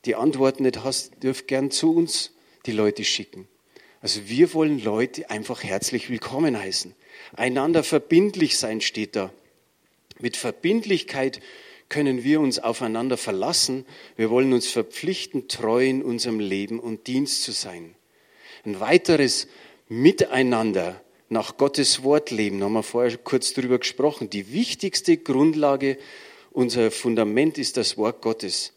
die 0.04 0.16
Antworten 0.16 0.64
nicht 0.64 0.82
hast, 0.82 1.22
dürft 1.22 1.48
gern 1.48 1.70
zu 1.70 1.94
uns 1.94 2.32
die 2.66 2.72
Leute 2.72 3.04
schicken. 3.04 3.48
Also 4.02 4.28
wir 4.28 4.52
wollen 4.54 4.82
Leute 4.82 5.30
einfach 5.30 5.62
herzlich 5.62 6.10
willkommen 6.10 6.58
heißen. 6.58 6.94
Einander 7.34 7.84
verbindlich 7.84 8.58
sein 8.58 8.80
steht 8.80 9.14
da. 9.14 9.32
Mit 10.18 10.36
Verbindlichkeit 10.36 11.40
können 11.90 12.24
wir 12.24 12.40
uns 12.40 12.58
aufeinander 12.58 13.18
verlassen. 13.18 13.84
Wir 14.16 14.30
wollen 14.30 14.54
uns 14.54 14.68
verpflichten, 14.68 15.48
treu 15.48 15.84
in 15.84 16.02
unserem 16.02 16.40
Leben 16.40 16.80
und 16.80 17.06
Dienst 17.06 17.42
zu 17.42 17.52
sein. 17.52 17.94
Ein 18.64 18.80
weiteres 18.80 19.48
Miteinander 19.88 21.02
nach 21.28 21.56
Gottes 21.56 22.02
Wort 22.02 22.30
leben, 22.30 22.58
da 22.58 22.66
haben 22.66 22.72
wir 22.72 22.82
vorher 22.82 23.16
kurz 23.18 23.52
darüber 23.52 23.78
gesprochen. 23.78 24.30
Die 24.30 24.52
wichtigste 24.52 25.16
Grundlage, 25.16 25.98
unser 26.52 26.90
Fundament 26.90 27.58
ist 27.58 27.76
das 27.76 27.96
Wort 27.96 28.22
Gottes, 28.22 28.72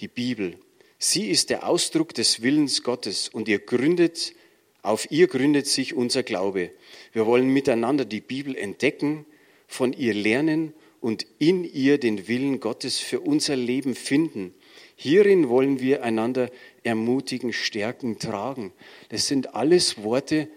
die 0.00 0.08
Bibel. 0.08 0.56
Sie 0.98 1.30
ist 1.30 1.50
der 1.50 1.66
Ausdruck 1.66 2.14
des 2.14 2.42
Willens 2.42 2.82
Gottes 2.82 3.28
und 3.30 3.48
ihr 3.48 3.58
gründet, 3.58 4.34
auf 4.82 5.10
ihr 5.10 5.28
gründet 5.28 5.66
sich 5.66 5.94
unser 5.94 6.22
Glaube. 6.22 6.70
Wir 7.12 7.26
wollen 7.26 7.48
miteinander 7.48 8.04
die 8.04 8.20
Bibel 8.20 8.56
entdecken, 8.56 9.24
von 9.66 9.92
ihr 9.92 10.14
lernen 10.14 10.74
und 11.00 11.26
in 11.38 11.64
ihr 11.64 11.98
den 11.98 12.28
Willen 12.28 12.60
Gottes 12.60 12.98
für 12.98 13.20
unser 13.20 13.56
Leben 13.56 13.94
finden. 13.94 14.54
Hierin 14.96 15.48
wollen 15.48 15.80
wir 15.80 16.02
einander 16.04 16.50
ermutigen, 16.82 17.52
stärken, 17.52 18.18
tragen. 18.18 18.72
Das 19.08 19.26
sind 19.26 19.54
alles 19.54 20.02
Worte, 20.02 20.48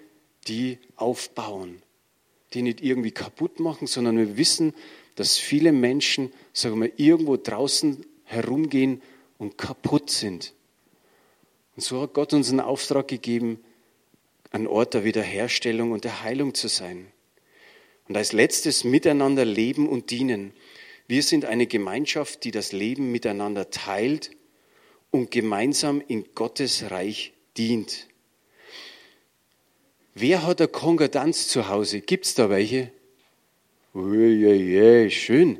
die 0.47 0.79
aufbauen, 0.97 1.81
die 2.53 2.61
nicht 2.61 2.81
irgendwie 2.81 3.11
kaputt 3.11 3.59
machen, 3.59 3.87
sondern 3.87 4.17
wir 4.17 4.37
wissen, 4.37 4.73
dass 5.15 5.37
viele 5.37 5.71
Menschen, 5.71 6.31
sagen 6.51 6.81
wir, 6.81 6.91
irgendwo 6.97 7.37
draußen 7.37 8.05
herumgehen 8.23 9.01
und 9.37 9.57
kaputt 9.57 10.09
sind. 10.09 10.53
Und 11.75 11.83
so 11.83 12.01
hat 12.01 12.13
Gott 12.13 12.33
uns 12.33 12.49
einen 12.49 12.59
Auftrag 12.59 13.07
gegeben, 13.07 13.63
ein 14.51 14.67
Ort 14.67 14.93
der 14.93 15.03
Wiederherstellung 15.03 15.91
und 15.91 16.03
der 16.03 16.23
Heilung 16.23 16.53
zu 16.53 16.67
sein. 16.67 17.07
Und 18.07 18.17
als 18.17 18.33
letztes 18.33 18.83
miteinander 18.83 19.45
leben 19.45 19.87
und 19.87 20.11
dienen. 20.11 20.53
Wir 21.07 21.23
sind 21.23 21.45
eine 21.45 21.67
Gemeinschaft, 21.67 22.43
die 22.43 22.51
das 22.51 22.71
Leben 22.71 23.11
miteinander 23.11 23.69
teilt 23.69 24.31
und 25.11 25.31
gemeinsam 25.31 26.01
in 26.07 26.25
Gottes 26.35 26.91
Reich 26.91 27.33
dient. 27.57 28.07
Wer 30.15 30.45
hat 30.45 30.61
eine 30.61 30.67
Konkordanz 30.67 31.47
zu 31.47 31.69
Hause? 31.69 32.01
Gibt 32.01 32.25
es 32.25 32.35
da 32.35 32.49
welche? 32.49 32.91
Uiuiui, 33.93 35.09
schön. 35.11 35.59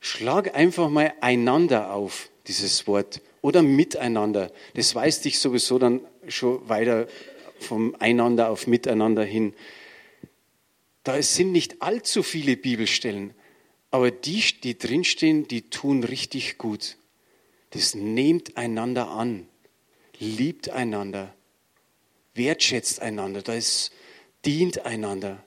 Schlag 0.00 0.54
einfach 0.54 0.88
mal 0.88 1.12
einander 1.20 1.92
auf, 1.92 2.30
dieses 2.46 2.86
Wort, 2.86 3.20
oder 3.40 3.62
miteinander. 3.62 4.52
Das 4.74 4.94
weist 4.94 5.24
dich 5.24 5.38
sowieso 5.38 5.78
dann 5.78 6.00
schon 6.28 6.68
weiter 6.68 7.06
vom 7.58 7.96
Einander 7.98 8.50
auf 8.50 8.66
Miteinander 8.66 9.24
hin. 9.24 9.54
Da 11.08 11.22
sind 11.22 11.52
nicht 11.52 11.80
allzu 11.80 12.22
viele 12.22 12.54
Bibelstellen, 12.58 13.32
aber 13.90 14.10
die, 14.10 14.44
die 14.62 14.76
drinstehen, 14.76 15.48
die 15.48 15.70
tun 15.70 16.04
richtig 16.04 16.58
gut. 16.58 16.98
Das 17.70 17.94
nehmt 17.94 18.58
einander 18.58 19.08
an, 19.08 19.48
liebt 20.18 20.68
einander, 20.68 21.34
wertschätzt 22.34 23.00
einander, 23.00 23.40
das 23.40 23.90
dient 24.44 24.84
einander. 24.84 25.42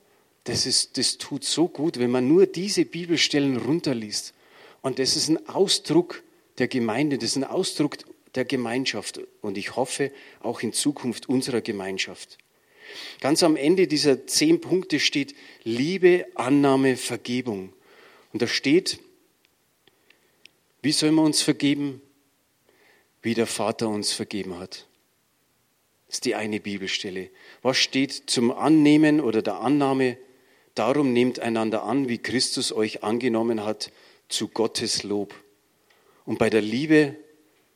Das, 0.46 0.66
ist, 0.66 0.98
das 0.98 1.20
tut 1.20 1.44
so 1.44 1.68
gut, 1.68 2.00
wenn 2.00 2.10
man 2.10 2.28
nur 2.28 2.48
diese 2.48 2.84
Bibelstellen 2.84 3.58
runterliest. 3.58 4.34
Und 4.82 4.98
das 4.98 5.16
ist 5.16 5.30
ein 5.30 5.48
Ausdruck 5.48 6.24
der 6.58 6.70
Gemeinde, 6.70 7.20
das 7.20 7.30
ist 7.30 7.38
ein 7.38 7.44
Ausdruck 7.44 7.98
der 8.34 8.46
Gemeinschaft 8.46 9.20
und 9.42 9.60
ich 9.60 9.76
hoffe 9.76 10.12
auch 10.40 10.62
in 10.62 10.74
Zukunft 10.74 11.30
unserer 11.30 11.62
Gemeinschaft. 11.62 12.40
Ganz 13.20 13.44
am 13.44 13.56
Ende 13.56 13.88
dieser 13.88 14.28
zehn 14.28 14.62
Punkte 14.62 15.00
steht 15.00 15.36
Liebe, 15.64 16.26
Annahme, 16.36 16.98
Vergebung. 16.98 17.74
Und 18.34 18.42
da 18.42 18.48
steht, 18.48 19.00
wie 20.82 20.92
sollen 20.92 21.16
wir 21.16 21.24
uns 21.24 21.42
vergeben? 21.42 22.02
Wie 23.22 23.34
der 23.34 23.48
Vater 23.48 23.90
uns 23.90 24.14
vergeben 24.14 24.58
hat. 24.58 24.88
Das 26.08 26.18
ist 26.18 26.26
die 26.26 26.36
eine 26.36 26.60
Bibelstelle. 26.60 27.30
Was 27.62 27.78
steht 27.78 28.30
zum 28.30 28.52
Annehmen 28.52 29.22
oder 29.22 29.42
der 29.42 29.62
Annahme? 29.62 30.18
Darum 30.76 31.14
nehmt 31.14 31.40
einander 31.40 31.84
an, 31.84 32.10
wie 32.10 32.18
Christus 32.18 32.72
euch 32.72 33.04
angenommen 33.04 33.64
hat, 33.64 33.92
zu 34.28 34.48
Gottes 34.48 35.04
Lob. 35.04 35.36
Und 36.26 36.40
bei 36.40 36.50
der 36.50 36.62
Liebe, 36.62 37.16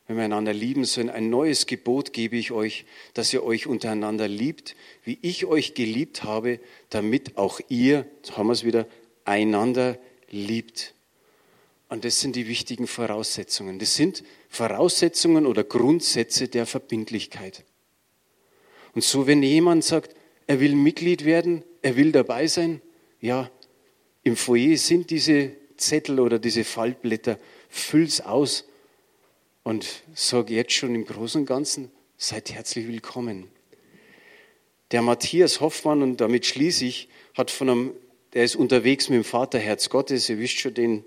wenn 0.06 0.16
wir 0.16 0.24
einander 0.24 0.52
lieben 0.52 0.84
sollen, 0.84 1.10
ein 1.10 1.30
neues 1.30 1.66
Gebot 1.66 2.12
gebe 2.12 2.36
ich 2.36 2.52
euch, 2.52 2.84
dass 3.14 3.32
ihr 3.32 3.42
euch 3.42 3.66
untereinander 3.66 4.28
liebt, 4.28 4.76
wie 5.02 5.18
ich 5.22 5.46
euch 5.46 5.74
geliebt 5.74 6.22
habe, 6.22 6.60
damit 6.90 7.36
auch 7.36 7.60
ihr, 7.68 8.06
jetzt 8.18 8.36
haben 8.36 8.46
wir 8.46 8.52
es 8.52 8.64
wieder, 8.64 8.86
einander 9.24 9.98
liebt. 10.30 10.94
Und 11.88 12.04
das 12.04 12.20
sind 12.20 12.36
die 12.36 12.46
wichtigen 12.46 12.86
Voraussetzungen. 12.86 13.78
Das 13.78 13.96
sind 13.96 14.22
Voraussetzungen 14.48 15.46
oder 15.46 15.64
Grundsätze 15.64 16.48
der 16.48 16.66
Verbindlichkeit. 16.66 17.64
Und 18.94 19.02
so, 19.02 19.26
wenn 19.26 19.42
jemand 19.42 19.84
sagt, 19.84 20.14
er 20.46 20.60
will 20.60 20.74
Mitglied 20.74 21.24
werden, 21.24 21.64
er 21.82 21.96
will 21.96 22.12
dabei 22.12 22.46
sein, 22.46 22.80
ja, 23.20 23.50
im 24.22 24.36
Foyer 24.36 24.76
sind 24.76 25.10
diese 25.10 25.52
Zettel 25.76 26.20
oder 26.20 26.38
diese 26.38 26.64
Faltblätter, 26.64 27.38
füll's 27.68 28.20
aus 28.20 28.64
und 29.66 30.04
sag 30.14 30.48
jetzt 30.48 30.74
schon 30.74 30.94
im 30.94 31.04
Großen 31.04 31.40
und 31.40 31.46
Ganzen, 31.46 31.90
seid 32.16 32.52
herzlich 32.52 32.86
willkommen. 32.86 33.48
Der 34.92 35.02
Matthias 35.02 35.60
Hoffmann, 35.60 36.02
und 36.02 36.20
damit 36.20 36.46
schließe 36.46 36.84
ich, 36.84 37.08
hat 37.34 37.50
von 37.50 37.68
einem, 37.68 37.92
der 38.32 38.44
ist 38.44 38.54
unterwegs 38.54 39.08
mit 39.08 39.16
dem 39.16 39.24
Vaterherz 39.24 39.90
Gottes, 39.90 40.28
ihr 40.28 40.38
wisst 40.38 40.60
schon 40.60 40.72
den 40.72 41.04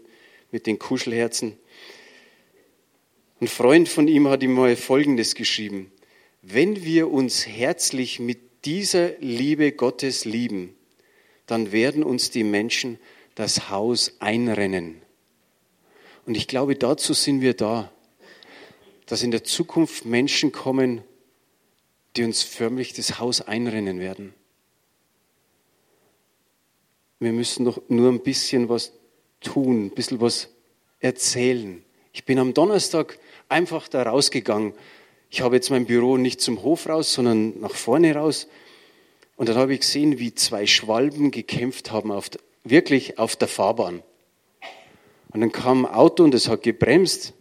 mit 0.52 0.68
den 0.68 0.78
Kuschelherzen. 0.78 1.58
Ein 3.40 3.48
Freund 3.48 3.88
von 3.88 4.10
ihm 4.10 4.28
hat 4.28 4.44
ihm 4.44 4.56
mal 4.56 4.76
Folgendes 4.76 5.36
geschrieben. 5.36 5.90
Wenn 6.42 6.84
wir 6.84 7.10
uns 7.10 7.48
herzlich 7.48 8.20
mit 8.20 8.66
dieser 8.66 9.18
Liebe 9.20 9.72
Gottes 9.72 10.26
lieben, 10.26 10.76
dann 11.46 11.72
werden 11.72 12.04
uns 12.04 12.30
die 12.30 12.44
Menschen 12.44 13.00
das 13.36 13.70
Haus 13.70 14.18
einrennen. 14.20 15.02
Und 16.26 16.36
ich 16.36 16.50
glaube, 16.50 16.76
dazu 16.76 17.14
sind 17.14 17.40
wir 17.40 17.54
da, 17.54 17.90
dass 19.10 19.24
in 19.24 19.32
der 19.32 19.44
Zukunft 19.44 20.06
Menschen 20.06 20.52
kommen, 20.52 21.02
die 22.16 22.24
uns 22.24 22.44
förmlich 22.44 22.94
das 22.94 23.20
Haus 23.20 23.42
einrennen 23.42 24.00
werden. 24.00 24.36
Wir 27.20 27.32
müssen 27.32 27.66
doch 27.66 27.82
nur 27.90 28.12
ein 28.12 28.22
bisschen 28.22 28.70
was 28.70 28.94
tun, 29.42 29.88
ein 29.88 29.90
bisschen 29.90 30.22
was 30.22 30.50
erzählen. 31.00 31.84
Ich 32.14 32.24
bin 32.24 32.38
am 32.38 32.54
Donnerstag 32.54 33.18
einfach 33.50 33.88
da 33.88 34.04
rausgegangen. 34.04 34.74
Ich 35.32 35.42
habe 35.42 35.56
jetzt 35.56 35.72
mein 35.72 35.88
Büro 35.88 36.18
nicht 36.18 36.40
zum 36.40 36.62
Hof 36.62 36.88
raus, 36.88 37.12
sondern 37.12 37.60
nach 37.62 37.74
vorne 37.74 38.14
raus. 38.14 38.48
Und 39.38 39.50
dann 39.50 39.58
habe 39.58 39.74
ich 39.74 39.80
gesehen, 39.80 40.20
wie 40.20 40.36
zwei 40.36 40.68
Schwalben 40.68 41.32
gekämpft 41.32 41.92
haben, 41.92 42.12
auf, 42.12 42.30
wirklich 42.64 43.18
auf 43.18 43.36
der 43.36 43.48
Fahrbahn. 43.48 44.04
Und 45.32 45.42
dann 45.42 45.52
kam 45.52 45.86
ein 45.88 45.94
Auto 45.94 46.24
und 46.24 46.36
es 46.36 46.48
hat 46.48 46.62
gebremst. 46.62 47.34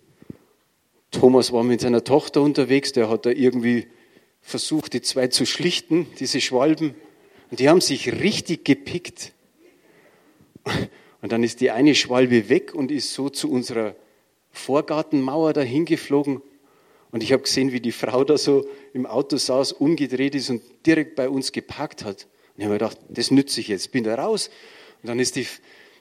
Thomas 1.10 1.52
war 1.52 1.64
mit 1.64 1.80
seiner 1.80 2.04
Tochter 2.04 2.42
unterwegs, 2.42 2.92
der 2.92 3.08
hat 3.08 3.26
da 3.26 3.30
irgendwie 3.30 3.86
versucht, 4.40 4.92
die 4.92 5.02
zwei 5.02 5.28
zu 5.28 5.46
schlichten, 5.46 6.06
diese 6.18 6.40
Schwalben. 6.40 6.94
Und 7.50 7.60
die 7.60 7.68
haben 7.68 7.80
sich 7.80 8.12
richtig 8.20 8.64
gepickt. 8.64 9.32
Und 11.22 11.32
dann 11.32 11.42
ist 11.42 11.60
die 11.60 11.70
eine 11.70 11.94
Schwalbe 11.94 12.48
weg 12.48 12.74
und 12.74 12.90
ist 12.90 13.14
so 13.14 13.28
zu 13.28 13.50
unserer 13.50 13.96
Vorgartenmauer 14.50 15.52
dahin 15.52 15.84
geflogen. 15.84 16.42
Und 17.10 17.22
ich 17.22 17.32
habe 17.32 17.42
gesehen, 17.42 17.72
wie 17.72 17.80
die 17.80 17.92
Frau 17.92 18.22
da 18.24 18.36
so 18.36 18.68
im 18.92 19.06
Auto 19.06 19.36
saß, 19.36 19.72
umgedreht 19.72 20.34
ist 20.34 20.50
und 20.50 20.62
direkt 20.84 21.16
bei 21.16 21.28
uns 21.28 21.52
geparkt 21.52 22.04
hat. 22.04 22.24
Und 22.54 22.58
ich 22.58 22.64
habe 22.64 22.74
mir 22.74 22.78
gedacht, 22.78 22.98
das 23.08 23.30
nütze 23.30 23.60
ich 23.60 23.68
jetzt, 23.68 23.92
bin 23.92 24.04
da 24.04 24.14
raus. 24.14 24.50
Und 25.02 25.08
dann 25.08 25.18
ist 25.18 25.36
die, 25.36 25.46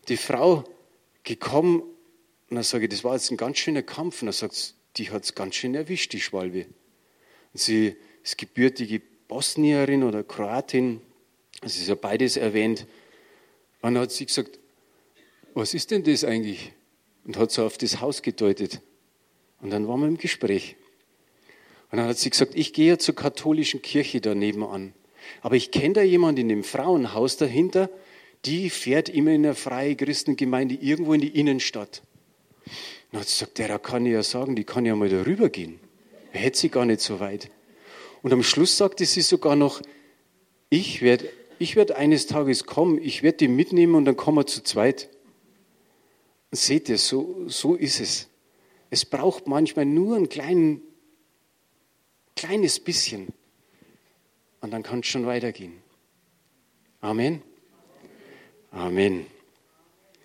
die 0.10 0.18
Frau 0.18 0.66
gekommen 1.24 1.82
und 2.50 2.56
dann 2.56 2.64
sage 2.64 2.86
ich, 2.86 2.90
das 2.90 3.04
war 3.04 3.14
jetzt 3.14 3.30
ein 3.32 3.38
ganz 3.38 3.58
schöner 3.58 3.84
Kampf. 3.84 4.22
Und 4.22 4.28
dann 4.28 4.34
sagt 4.34 4.56
sie, 4.56 4.74
die 4.98 5.10
hat 5.12 5.24
es 5.24 5.36
ganz 5.36 5.56
schön 5.56 5.76
erwischt, 5.76 6.14
die 6.14 6.20
Schwalbe. 6.20 6.66
Und 7.54 7.60
sie 7.60 7.96
ist 8.24 8.38
gebürtige 8.38 9.02
Bosnierin 9.28 10.04
oder 10.04 10.24
Kroatin, 10.24 11.02
das 11.62 11.78
ist 11.78 11.88
ja 11.88 11.96
beides 11.96 12.38
erwähnt. 12.38 12.86
Und 13.82 13.94
dann 13.94 14.04
hat 14.04 14.12
sie 14.12 14.26
gesagt, 14.26 14.60
was 15.54 15.74
ist 15.74 15.92
denn 15.92 16.04
das 16.04 16.24
eigentlich? 16.24 16.74
Und 17.26 17.38
hat 17.38 17.52
so 17.52 17.66
auf 17.66 17.78
das 17.78 18.00
Haus 18.00 18.22
gedeutet. 18.22 18.82
Und 19.62 19.72
dann 19.72 19.88
waren 19.88 20.02
wir 20.02 20.08
im 20.08 20.18
Gespräch. 20.18 20.76
Und 21.92 21.98
dann 21.98 22.08
hat 22.08 22.18
sie 22.18 22.30
gesagt, 22.30 22.54
ich 22.56 22.74
gehe 22.74 22.90
ja 22.90 22.98
zur 23.00 23.16
katholischen 23.16 23.82
Kirche 23.82 24.22
da 24.22 24.36
nebenan. 24.36 24.94
Aber 25.42 25.56
ich 25.56 25.72
kenne 25.72 25.96
da 25.96 26.02
jemanden 26.02 26.42
in 26.42 26.50
dem 26.50 26.64
Frauenhaus 26.64 27.38
dahinter, 27.38 27.90
die 28.46 28.70
fährt 28.70 29.10
immer 29.10 29.32
in 29.32 29.46
eine 29.46 29.56
freie 29.56 29.96
Christengemeinde 29.96 30.76
irgendwo 30.76 31.14
in 31.14 31.22
die 31.22 31.40
Innenstadt. 31.40 32.04
Und 33.12 33.20
hat 33.20 33.26
gesagt, 33.26 33.58
der 33.58 33.80
kann 33.80 34.06
ich 34.06 34.14
ja 34.14 34.24
sagen, 34.24 34.56
die 34.56 34.64
kann 34.64 34.86
ja 34.86 34.96
mal 34.96 35.10
darüber 35.10 35.50
gehen. 35.50 35.80
Er 36.34 36.42
hätte 36.42 36.60
sie 36.60 36.70
gar 36.70 36.86
nicht 36.86 37.02
so 37.02 37.20
weit. 37.20 37.50
Und 38.22 38.34
am 38.34 38.44
Schluss 38.44 38.78
sagte 38.78 39.06
sie 39.06 39.22
sogar 39.22 39.56
noch, 39.56 39.82
ich 40.70 41.02
werde 41.02 41.30
ich 41.60 41.76
werd 41.76 41.92
eines 41.92 42.28
Tages 42.28 42.66
kommen, 42.66 43.02
ich 43.02 43.24
werde 43.24 43.38
die 43.38 43.48
mitnehmen 43.48 43.96
und 43.96 44.06
dann 44.06 44.16
kommen 44.16 44.38
wir 44.38 44.46
zu 44.46 44.64
zweit. 44.64 45.10
Seht 46.52 46.90
ihr, 46.90 46.98
so, 46.98 47.48
so 47.48 47.76
ist 47.76 48.00
es. 48.00 48.28
Es 48.90 49.06
braucht 49.06 49.48
manchmal 49.48 49.86
nur 49.86 50.16
ein 50.16 50.30
klein, 50.30 50.82
kleines 52.36 52.80
bisschen 52.80 53.28
und 54.62 54.72
dann 54.72 54.84
kann 54.84 55.00
es 55.00 55.08
schon 55.08 55.26
weitergehen. 55.26 55.74
Amen. 57.02 57.42
Amen. 58.72 59.26